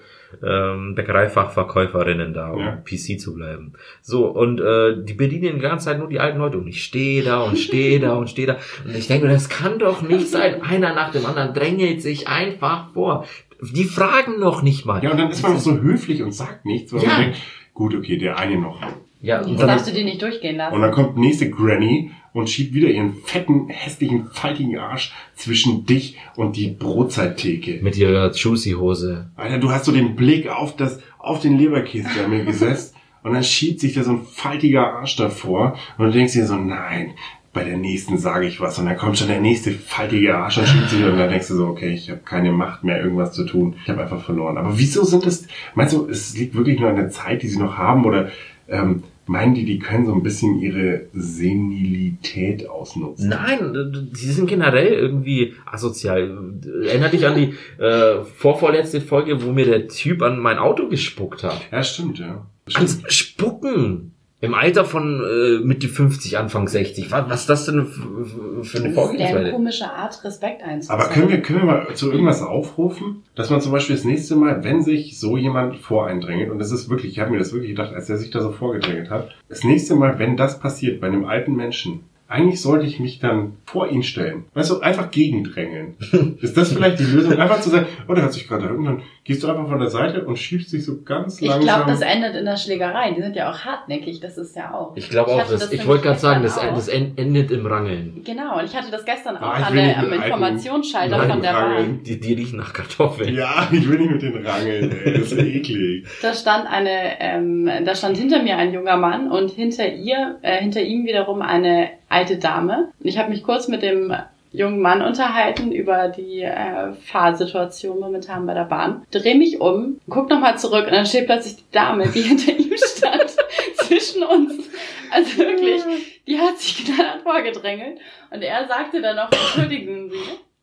[0.43, 2.71] ähm, Bäckereifachverkäuferinnen da, um Ja.
[2.83, 3.73] PC zu bleiben.
[4.01, 7.23] So, und äh, die bedienen die ganze Zeit nur die alten Leute und ich stehe
[7.23, 10.27] da und stehe da und stehe da und ich denke, mir, das kann doch nicht
[10.27, 10.61] sein.
[10.61, 13.25] Einer nach dem anderen drängelt sich einfach vor.
[13.61, 15.03] Die fragen noch nicht mal.
[15.03, 17.07] Ja, und dann ist man so höflich und sagt nichts, weil Ja.
[17.09, 17.37] man denkt,
[17.73, 18.81] gut, okay, der eine noch.
[19.21, 20.75] Ja, Das und dann, darfst du dir nicht durchgehen lassen.
[20.75, 26.17] Und dann kommt nächste Granny und schiebt wieder ihren fetten, hässlichen, faltigen Arsch zwischen dich
[26.35, 27.79] und die Brotzeit-Theke.
[27.81, 29.29] mit ihrer Juicy-Hose.
[29.37, 32.93] Alter, du hast so den Blick auf das, auf den Leberkäse, der mir gesetzt.
[33.23, 35.75] Und dann schiebt sich da so ein faltiger Arsch davor.
[35.97, 37.15] Und du denkst dir so, nein,
[37.53, 38.77] bei der nächsten sage ich was.
[38.77, 41.03] Und dann kommt schon der nächste faltige Arsch und schiebt sich.
[41.03, 43.77] Und dann denkst du so, okay, ich habe keine Macht mehr, irgendwas zu tun.
[43.81, 44.59] Ich habe einfach verloren.
[44.59, 47.57] Aber wieso sind das, meinst du, es liegt wirklich nur an der Zeit, die sie
[47.57, 48.05] noch haben?
[48.05, 48.29] Oder
[48.67, 53.29] ähm, meinen die, die können so ein bisschen ihre Senilität ausnutzen?
[53.29, 56.37] Nein, sie sind generell irgendwie asozial.
[56.85, 61.43] Erinnert dich an die äh, vorvorletzte Folge, wo mir der Typ an mein Auto gespuckt
[61.43, 61.61] hat.
[61.71, 62.45] Ja, stimmt, ja.
[62.73, 64.14] Ans Spucken!
[64.41, 67.09] Im Alter von äh, Mitte 50, Anfang 60.
[67.09, 69.51] Was, was ist das denn für, für eine das ist eine Vorgehensweise?
[69.51, 71.03] komische Art, Respekt einzuzeigen.
[71.03, 74.35] Aber können wir, können wir mal zu irgendwas aufrufen, dass man zum Beispiel das nächste
[74.35, 77.71] Mal, wenn sich so jemand voreindrängelt, und das ist wirklich, ich habe mir das wirklich
[77.71, 81.07] gedacht, als er sich da so vorgedrängelt hat, das nächste Mal, wenn das passiert bei
[81.07, 84.45] einem alten Menschen, eigentlich sollte ich mich dann vor ihn stellen.
[84.53, 85.95] Weißt du, einfach gegendrängeln.
[86.41, 87.33] Ist das vielleicht die Lösung?
[87.33, 90.23] Einfach zu sagen, oh, der hat sich gerade dann gehst du einfach von der Seite
[90.23, 91.63] und schiebst dich so ganz Ich langsam.
[91.65, 93.11] glaube, das endet in der Schlägerei.
[93.11, 94.95] Die sind ja auch hartnäckig, das ist ja auch.
[94.95, 98.21] Ich glaube auch, dass, das ich wollte gerade sagen, das, das en- endet im Rangeln.
[98.23, 101.51] Genau, und ich hatte das gestern auch Ah, ich an der, am Informationsschalter von der
[101.53, 102.03] Bahn.
[102.03, 103.33] Die, die riechen nach Kartoffeln.
[103.33, 105.13] Ja, ich will nicht mit den rangeln, ey.
[105.19, 106.05] Das ist eklig.
[106.21, 110.57] Da stand eine, ähm, da stand hinter mir ein junger Mann und hinter ihr, äh,
[110.61, 112.89] hinter ihm wiederum eine alte Dame.
[112.99, 114.13] Und ich habe mich kurz mit dem
[114.55, 119.05] jungen Mann unterhalten über die äh, Fahrsituation momentan bei der Bahn.
[119.11, 122.73] Dreh mich um, guck nochmal zurück und dann steht plötzlich die Dame, die hinter ihm
[122.77, 123.35] stand,
[123.77, 124.69] zwischen uns.
[125.11, 125.83] Also wirklich,
[126.27, 127.99] die hat sich knallhart vorgedrängelt.
[128.31, 130.17] Und er sagte dann noch, entschuldigen Sie,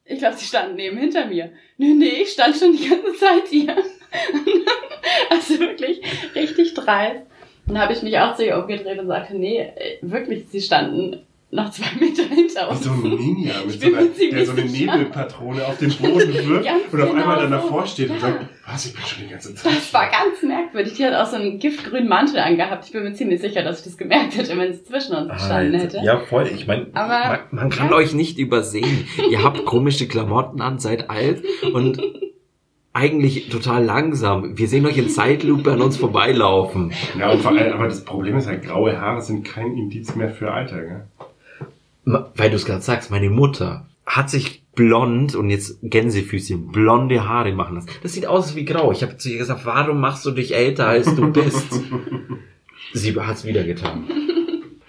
[0.04, 1.52] ich glaube, sie standen neben hinter mir.
[1.78, 3.76] Nee, nee, ich stand schon die ganze Zeit hier.
[5.30, 6.02] also wirklich
[6.34, 7.22] richtig dreist.
[7.66, 11.24] Dann habe ich mich auch zu ihr umgedreht und sagte, nee, äh, wirklich, sie standen
[11.54, 12.82] noch zwei Meter hinter Wie uns.
[12.84, 14.64] so ein Ninja mit so einer, der so eine.
[14.64, 16.48] Nebelpatrone auf den Boden wirft
[16.92, 17.56] und auf genau einmal dann so.
[17.56, 18.20] davor steht und Ja.
[18.22, 19.72] sagt, was, ich bin schon die ganze Zeit.
[19.76, 20.94] Das war ganz merkwürdig.
[20.94, 22.86] Die hat auch so einen giftgrünen Mantel angehabt.
[22.86, 25.78] Ich bin mir ziemlich sicher, dass ich das gemerkt hätte, wenn sie zwischen uns gestanden
[25.78, 26.00] hätte.
[26.02, 26.48] Ja, voll.
[26.54, 27.96] Ich meine, Aber- man, man kann Ja.
[27.96, 29.06] euch nicht übersehen.
[29.30, 31.42] Ihr habt komische Klamotten an, seid alt
[31.74, 32.00] und
[32.94, 34.56] eigentlich total langsam.
[34.58, 36.92] Wir sehen euch in Zeitlupe an uns vorbeilaufen.
[37.18, 40.28] Ja, und vor allem, aber das Problem ist halt, graue Haare sind kein Indiz mehr
[40.30, 41.02] für Alter, gell?
[42.04, 47.52] Weil du es gerade sagst, meine Mutter hat sich blond und jetzt Gänsefüßchen, blonde Haare
[47.52, 47.90] machen lassen.
[48.02, 48.90] Das sieht aus wie grau.
[48.90, 51.80] Ich habe zu ihr gesagt, warum machst du dich älter, als du bist?
[52.94, 54.04] Sie hat's wieder getan.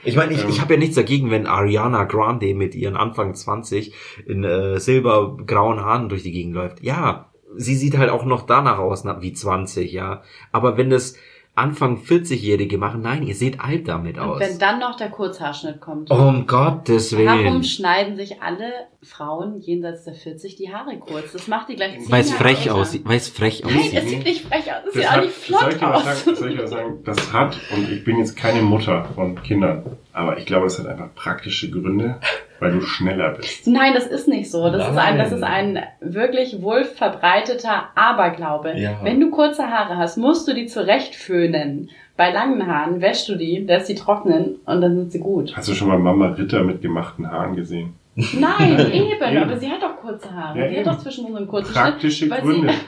[0.05, 3.93] Ich meine, ich, ich habe ja nichts dagegen, wenn Ariana Grande mit ihren Anfang 20
[4.25, 6.83] in äh, silbergrauen Haaren durch die Gegend läuft.
[6.83, 10.23] Ja, sie sieht halt auch noch danach aus wie 20, ja.
[10.51, 11.15] Aber wenn das
[11.55, 14.39] Anfang 40-Jährige machen, nein, ihr seht alt damit Und aus.
[14.39, 16.09] wenn dann noch der Kurzhaarschnitt kommt.
[16.09, 17.63] Um Gottes Warum Willen.
[17.63, 18.71] schneiden sich alle
[19.03, 21.31] Frauen jenseits der 40 die Haare kurz?
[21.31, 23.93] Das macht die gleich Weil es frech aussieht, weil es frech Nein, aussieht.
[23.93, 24.79] es sieht nicht frech aus.
[24.87, 26.23] Es Das sieht auch hat, nicht soll flott ich dir was aus.
[26.25, 26.99] sagen, soll ich was sagen?
[27.05, 30.87] Das hat, und ich bin jetzt keine Mutter von Kindern, aber ich glaube, es hat
[30.87, 32.19] einfach praktische Gründe,
[32.63, 33.67] weil du schneller bist.
[33.67, 34.69] Nein, das ist nicht so.
[34.69, 38.73] Das ist ein, das ist ein wirklich wohl verbreiteter Aberglaube.
[38.77, 38.99] Ja.
[39.03, 41.89] Wenn du kurze Haare hast, musst du die zurecht föhnen.
[42.15, 45.55] Bei langen Haaren wäschst du die, lässt sie trocknen und dann sind sie gut.
[45.55, 47.95] Hast du schon mal Mama Ritter mit gemachten Haaren gesehen?
[48.15, 49.37] Nein, eben, Eben.
[49.43, 50.59] aber sie hat doch kurze Haare.
[50.59, 50.91] Ja, sie hat eben.
[50.91, 52.41] doch zwischendrin einen kurzen Praktische Schnitt.
[52.41, 52.73] Gründe.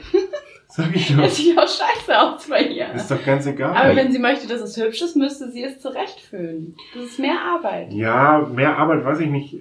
[0.76, 1.24] Sag ich doch.
[1.24, 2.92] Es sieht auch scheiße aus bei ihr.
[2.94, 3.74] Ist doch ganz egal.
[3.76, 6.76] Aber wenn sie möchte, dass es hübsch ist, müsste sie es zurechtföhnen.
[6.94, 7.94] Das ist mehr Arbeit.
[7.94, 9.56] Ja, mehr Arbeit weiß ich nicht.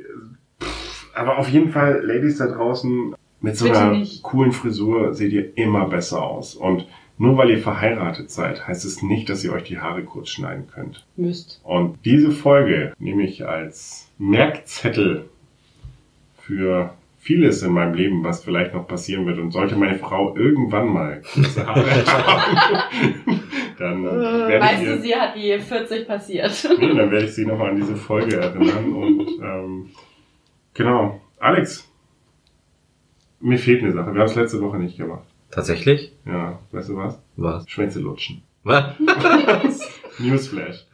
[0.60, 4.22] Pff, Aber auf jeden Fall, Ladies da draußen, mit so Bitte einer nicht.
[4.24, 6.56] coolen Frisur seht ihr immer besser aus.
[6.56, 6.86] Und
[7.16, 10.66] nur weil ihr verheiratet seid, heißt es nicht, dass ihr euch die Haare kurz schneiden
[10.66, 11.06] könnt.
[11.16, 11.60] Müsst.
[11.62, 15.28] Und diese Folge nehme ich als Merkzettel
[16.38, 16.92] für
[17.24, 19.38] vieles in meinem Leben, was vielleicht noch passieren wird.
[19.38, 22.82] Und sollte meine Frau irgendwann mal kurze Haare haben,
[23.78, 26.68] dann werde ich Weißt ihr du, sie hat die 40 passiert.
[26.78, 28.92] Nee, dann werde ich Sie nochmal an diese Folge erinnern.
[28.92, 29.90] Und ähm,
[30.74, 31.90] genau, Alex,
[33.40, 34.12] mir fehlt eine Sache.
[34.12, 35.24] Wir haben es letzte Woche nicht gemacht.
[35.50, 36.12] Tatsächlich?
[36.26, 37.22] Ja, weißt du was?
[37.36, 37.68] Was?
[37.70, 38.42] Schwänze lutschen.
[38.64, 38.94] Was?
[40.18, 40.84] Newsflash.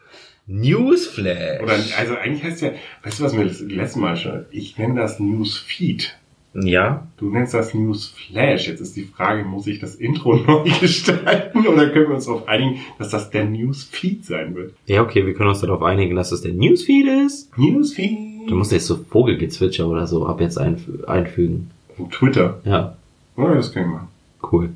[0.46, 1.62] Newsflash.
[1.62, 2.72] Oder, also eigentlich heißt ja,
[3.02, 6.19] weißt du was mir das letzte Mal schon, ich nenne das Newsfeed.
[6.54, 7.06] Ja.
[7.16, 8.66] Du nennst das Newsflash.
[8.68, 12.48] Jetzt ist die Frage, muss ich das Intro neu gestalten oder können wir uns darauf
[12.48, 14.74] einigen, dass das der Newsfeed sein wird?
[14.86, 17.56] Ja, okay, wir können uns darauf einigen, dass das der Newsfeed ist.
[17.56, 18.48] Newsfeed.
[18.48, 21.70] Du musst jetzt so Vogelgezwitscher oder so ab jetzt einf einfügen.
[22.10, 22.60] Twitter.
[22.64, 22.96] Ja,
[23.36, 24.08] Ja, das kann ich machen.
[24.50, 24.70] cool.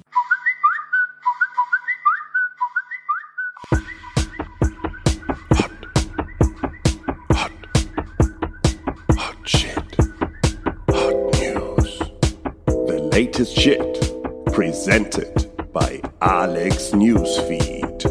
[13.65, 14.13] Shit.
[14.53, 18.05] Presented by Alex Newsfeed.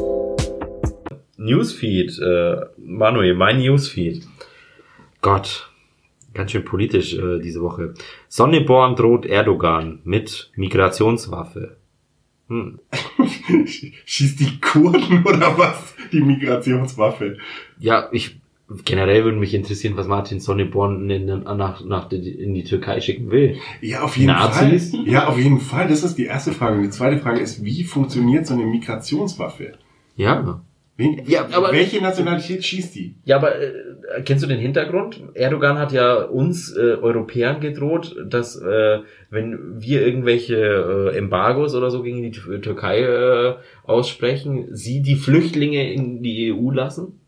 [1.38, 4.26] Newsfeed, äh, Manuel, mein Newsfeed.
[5.22, 5.70] Gott,
[6.34, 7.94] ganz schön politisch äh, diese Woche.
[8.30, 11.78] Sonneborn droht Erdogan mit Migrationswaffe.
[12.48, 12.80] Hm.
[14.06, 15.94] Schießt die Kurden oder was?
[16.12, 17.38] Die Migrationswaffe.
[17.78, 18.42] Ja, ich
[18.86, 23.32] generell würde mich interessieren, was Martin Sonneborn in, nach, nach die, in die Türkei schicken
[23.32, 23.58] will.
[23.82, 24.92] Ja, auf jeden Nazis?
[24.92, 25.08] Fall.
[25.08, 25.88] Ja, auf jeden Fall.
[25.88, 26.78] Das ist die erste Frage.
[26.78, 29.74] Und die zweite Frage ist, wie funktioniert so eine Migrationswaffe?
[30.16, 30.62] Ja.
[30.96, 33.16] Wen, Ja, aber- welche Nationalität schießt die?
[33.26, 33.72] Ja, aber äh,
[34.26, 35.22] kennst du den Hintergrund?
[35.34, 39.00] Erdogan hat ja uns äh, Europäern gedroht, dass äh,
[39.32, 40.56] wenn wir irgendwelche
[41.14, 43.56] äh, Embargos oder so gegen die Tür- Türkei äh,
[43.86, 47.20] aussprechen, sie die Flüchtlinge in die EU lassen.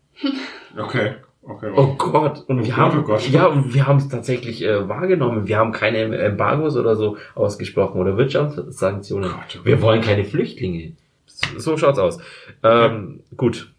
[0.78, 1.14] Okay.
[1.48, 1.72] Okay.
[1.76, 2.44] Oh Gott!
[2.48, 3.28] Und wir Oh haben oh Gott.
[3.28, 5.46] ja, und wir haben es tatsächlich äh, wahrgenommen.
[5.46, 9.30] Wir haben keine Embargos oder so ausgesprochen oder Wirtschaftssanktionen.
[9.30, 9.64] Gott, oh.
[9.64, 10.92] Wir wollen keine Flüchtlinge.
[11.26, 12.18] So, so schaut's aus.
[12.62, 13.72] Ähm, gut.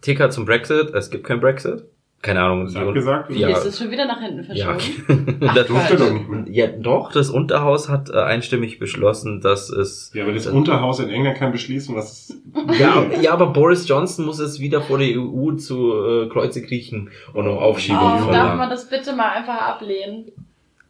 [0.00, 0.90] Ticker zum Brexit.
[0.94, 1.84] Es gibt kein Brexit.
[2.22, 2.66] Keine Ahnung.
[2.66, 3.30] Ist die- abgesagt?
[3.30, 3.48] Wie Ja.
[3.48, 5.36] ist es schon wieder nach hinten Ja, verschoben?
[5.40, 5.50] okay.
[5.56, 6.44] das, durfte doch nicht mehr.
[6.48, 11.08] ja, doch, das Unterhaus hat äh, einstimmig beschlossen, dass es Ja, aber das Unterhaus in
[11.10, 12.34] England kann beschließen, was
[12.78, 17.10] ja, ja, aber Boris Johnson muss es wieder vor der EU zu äh, Kreuze kriechen
[17.34, 20.26] und um Aufschiebung Oh, darf man das bitte mal einfach ablehnen?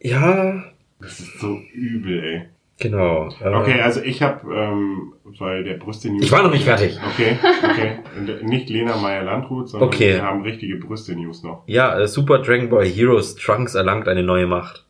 [0.01, 0.65] Ja,
[1.01, 2.43] Das ist so übel, ey.
[2.79, 3.29] genau.
[3.43, 6.25] Äh, Okay, also ich habe, ähm, weil der Brüste News.
[6.25, 6.99] Ich war noch nicht fertig.
[7.15, 7.99] Okay, okay.
[8.19, 10.15] Und Nicht Lena Meyer-Landrut, sondern Okay.
[10.15, 11.63] wir haben richtige Brüste News noch.
[11.67, 14.85] Ja, äh, Super Dragon Ball Heroes Trunks erlangt eine neue Macht.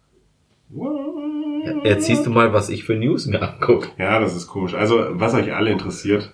[0.74, 3.88] Ja, Jetzt siehst du mal, was ich für News mir angucke.
[3.98, 4.74] Ja, das ist komisch.
[4.74, 6.32] Also, was euch alle interessiert,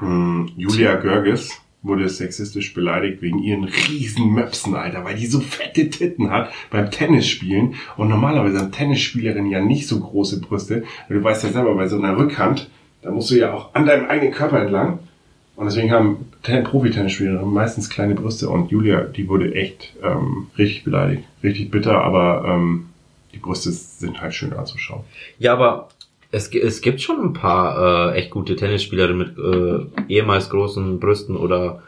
[0.00, 1.50] mh, Julia Görges
[1.82, 6.90] wurde sexistisch beleidigt wegen ihren riesen Möpsen, Alter, weil die so fette Titten hat beim
[6.90, 7.74] Tennisspielen.
[7.96, 10.82] Und normalerweise haben Tennisspielerinnen ja nicht so große Brüste.
[11.08, 12.68] Du weißt ja selber, bei so einer Rückhand,
[13.02, 14.98] da musst du ja auch an deinem eigenen Körper entlang.
[15.56, 18.48] Und deswegen haben Ten- Profi-Tennisspielerinnen meistens kleine Brüste.
[18.48, 21.24] Und Julia, die wurde echt ähm, richtig beleidigt.
[21.42, 22.90] Richtig bitter, aber ähm,
[23.34, 25.02] die Brüste sind halt schön anzuschauen.
[25.38, 25.88] Ja, aber
[26.30, 31.36] Es, es gibt schon ein paar äh, echt gute Tennisspielerinnen mit äh, ehemals großen Brüsten
[31.36, 31.82] oder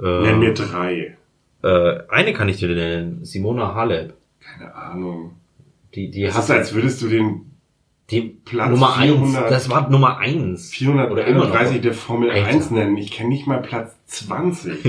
[0.00, 1.16] Nenn mir äh, drei.
[1.62, 4.14] äh, eine kann ich dir nennen, Simona Halep.
[4.40, 5.32] Keine Ahnung.
[5.94, 7.51] Die, die Das hat ist, als würdest du den
[8.12, 9.50] die Platz Nummer 400 eins.
[9.50, 10.72] Das war Nummer eins.
[10.80, 11.50] Oder immer noch.
[11.50, 12.46] 431 der Formel Alter.
[12.46, 12.96] 1 nennen.
[12.96, 14.84] Ich kenne nicht mal Platz 20.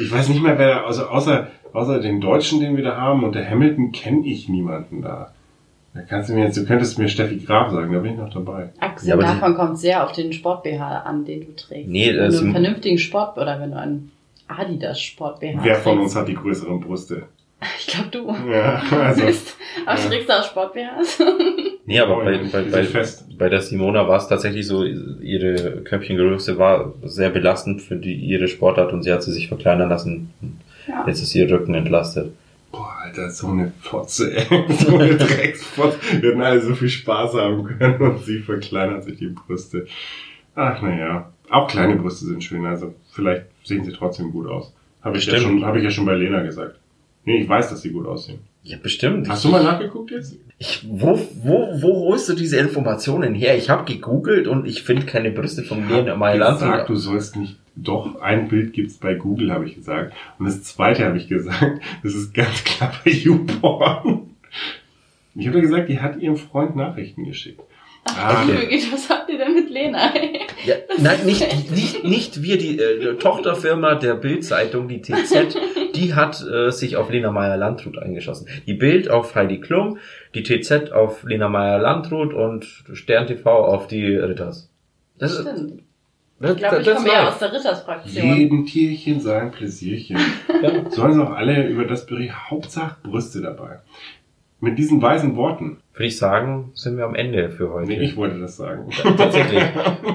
[0.00, 3.34] ich weiß nicht mehr, wer, also außer, außer den Deutschen, den wir da haben und
[3.34, 5.32] der Hamilton, kenne ich niemanden da.
[5.92, 8.32] Da kannst du mir jetzt, du könntest mir Steffi Graf sagen, da bin ich noch
[8.32, 8.70] dabei.
[8.78, 11.90] Abgesehen Ja, davon kommt sehr auf den Sport-BH an, den du trägst.
[11.90, 14.12] Nee, wenn das du einen vernünftigen Sport oder wenn du einen
[14.46, 16.04] Adidas Sport-BH Wer von trägst.
[16.04, 17.24] uns hat die größeren Brüste?
[17.78, 18.34] Ich glaube du.
[18.50, 19.56] Ja, also, Mist.
[19.84, 20.06] Aber ja.
[20.06, 21.22] trägst du auch Sport-BHs?
[21.90, 23.26] Nee, aber bei, bei, bei, fest.
[23.36, 28.46] bei der Simona war es tatsächlich so, ihre Köpfchengröße war sehr belastend für die, ihre
[28.46, 30.30] Sportart und sie hat sie sich verkleinern lassen.
[30.86, 31.04] Ja.
[31.08, 32.32] Jetzt ist ihr Rücken entlastet.
[32.70, 34.46] boah, Alter, so eine Fotze, ey.
[34.72, 35.98] so eine Drecksfotze.
[36.20, 39.88] Wir hätten alle so viel Spaß haben können und sie verkleinert sich die Brüste.
[40.54, 41.32] Ach, naja.
[41.48, 44.72] Auch kleine Brüste sind schön, also vielleicht sehen sie trotzdem gut aus.
[45.02, 46.78] Habe ich, ja schon, habe ich ja schon bei Lena gesagt.
[47.24, 48.38] Nee, ich weiß, dass sie gut aussehen.
[48.62, 49.28] Ja, bestimmt.
[49.28, 50.36] Hast du mal nachgeguckt jetzt?
[50.62, 53.56] Ich, wo, wo, wo holst du diese Informationen her?
[53.56, 56.58] Ich habe gegoogelt und ich finde keine Brüste von Lena Ich Mailand.
[56.60, 57.56] gesagt, du sollst nicht.
[57.76, 60.12] Doch, ein Bild gibt's bei Google, habe ich gesagt.
[60.38, 64.20] Und das zweite habe ich gesagt, das ist ganz klar bei YouPorn.
[65.34, 67.62] Ich habe ja gesagt, die hat ihrem Freund Nachrichten geschickt.
[68.04, 68.82] Ah, Okay.
[68.92, 70.12] Was habt ihr denn mit Lena?
[70.66, 75.56] Ja, nein, nicht, nicht, nicht wir, die äh, Tochterfirma der Bild-Zeitung, die TZ,
[76.00, 78.48] die hat äh, sich auf Lena Meyer-Landrut eingeschossen.
[78.66, 79.98] Die Bild auf Heidi Klum,
[80.34, 84.70] die TZ auf Lena Meyer-Landrut und Stern TV auf die Ritters.
[85.18, 85.82] Das, ist- Stimmt.
[86.40, 88.36] das, Ich glaube, ich komme eher aus der Rittersfraktion.
[88.38, 90.16] Jedem Tierchen sein Pläsierchen.
[90.62, 90.90] Ja.
[90.90, 92.34] Sollen sie auch alle über das berichten.
[92.50, 93.78] Hauptsache Brüste dabei.
[94.62, 95.78] Mit diesen weisen Worten.
[95.94, 97.88] Würde ich sagen, sind wir am Ende für heute.
[97.88, 98.90] Nee, ich wollte das sagen.
[99.16, 99.62] Tatsächlich.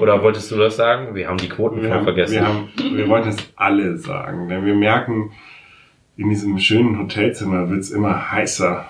[0.00, 1.16] Oder wolltest du das sagen?
[1.16, 2.34] Wir haben die Quoten Wir, haben, vergessen.
[2.34, 4.48] wir, haben, wir wollten es alle sagen.
[4.48, 5.32] Denn wir merken,
[6.16, 8.86] in diesem schönen Hotelzimmer wird's immer heißer.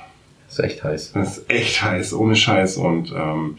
[0.49, 1.13] ist echt heiß.
[1.13, 2.77] Das ist echt heiß, ohne Scheiß.
[2.77, 3.59] Und ähm,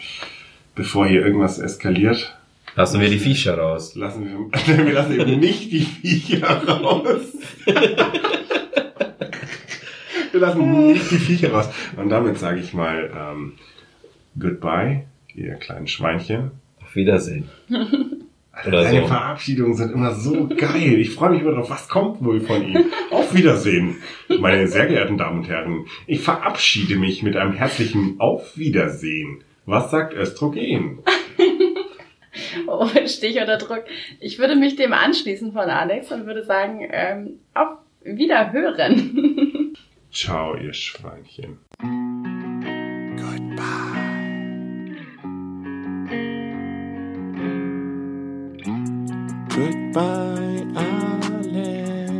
[0.75, 2.33] bevor hier irgendwas eskaliert,
[2.75, 3.95] Lassen wir die Viecher raus.
[3.95, 4.37] lassen wir,
[4.85, 7.21] wir lassen eben nicht die Viecher raus.
[10.31, 11.69] wir lassen nicht die Viecher raus.
[11.95, 13.53] Und damit sage ich mal ähm,
[14.39, 16.51] Goodbye, ihr kleinen Schweinchen.
[16.79, 17.49] Auf Wiedersehen.
[18.65, 19.07] Oder Deine so.
[19.07, 20.99] Verabschiedungen sind immer so geil.
[20.99, 21.69] Ich freue mich immer drauf.
[21.69, 22.85] Was kommt wohl von ihm?
[23.11, 23.97] Auf Wiedersehen,
[24.39, 25.85] meine sehr geehrten Damen und Herren.
[26.05, 29.43] Ich verabschiede mich mit einem herzlichen Auf Wiedersehen.
[29.65, 30.99] Was sagt Östrogen?
[32.67, 33.83] Oh, Stich unter Druck.
[34.19, 39.73] Ich würde mich dem anschließen von Alex und würde sagen, ähm, auf Wiederhören.
[40.11, 41.57] Ciao, ihr Schweinchen.
[49.57, 52.11] Goodbye, Alex.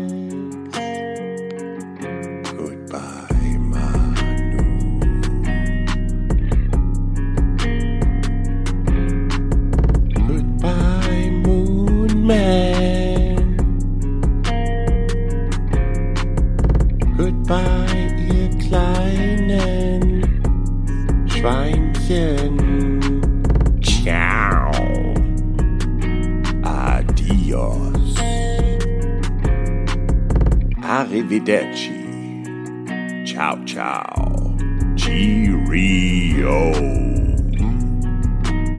[2.57, 4.65] Goodbye, Manu.
[10.25, 13.37] Goodbye, Moon Man.
[17.15, 20.23] Goodbye, ihr kleinen
[21.27, 22.46] Schweinchen.
[30.97, 31.93] Arrivederci.
[33.23, 34.55] Ciao, ciao.
[34.95, 36.71] Cheerio.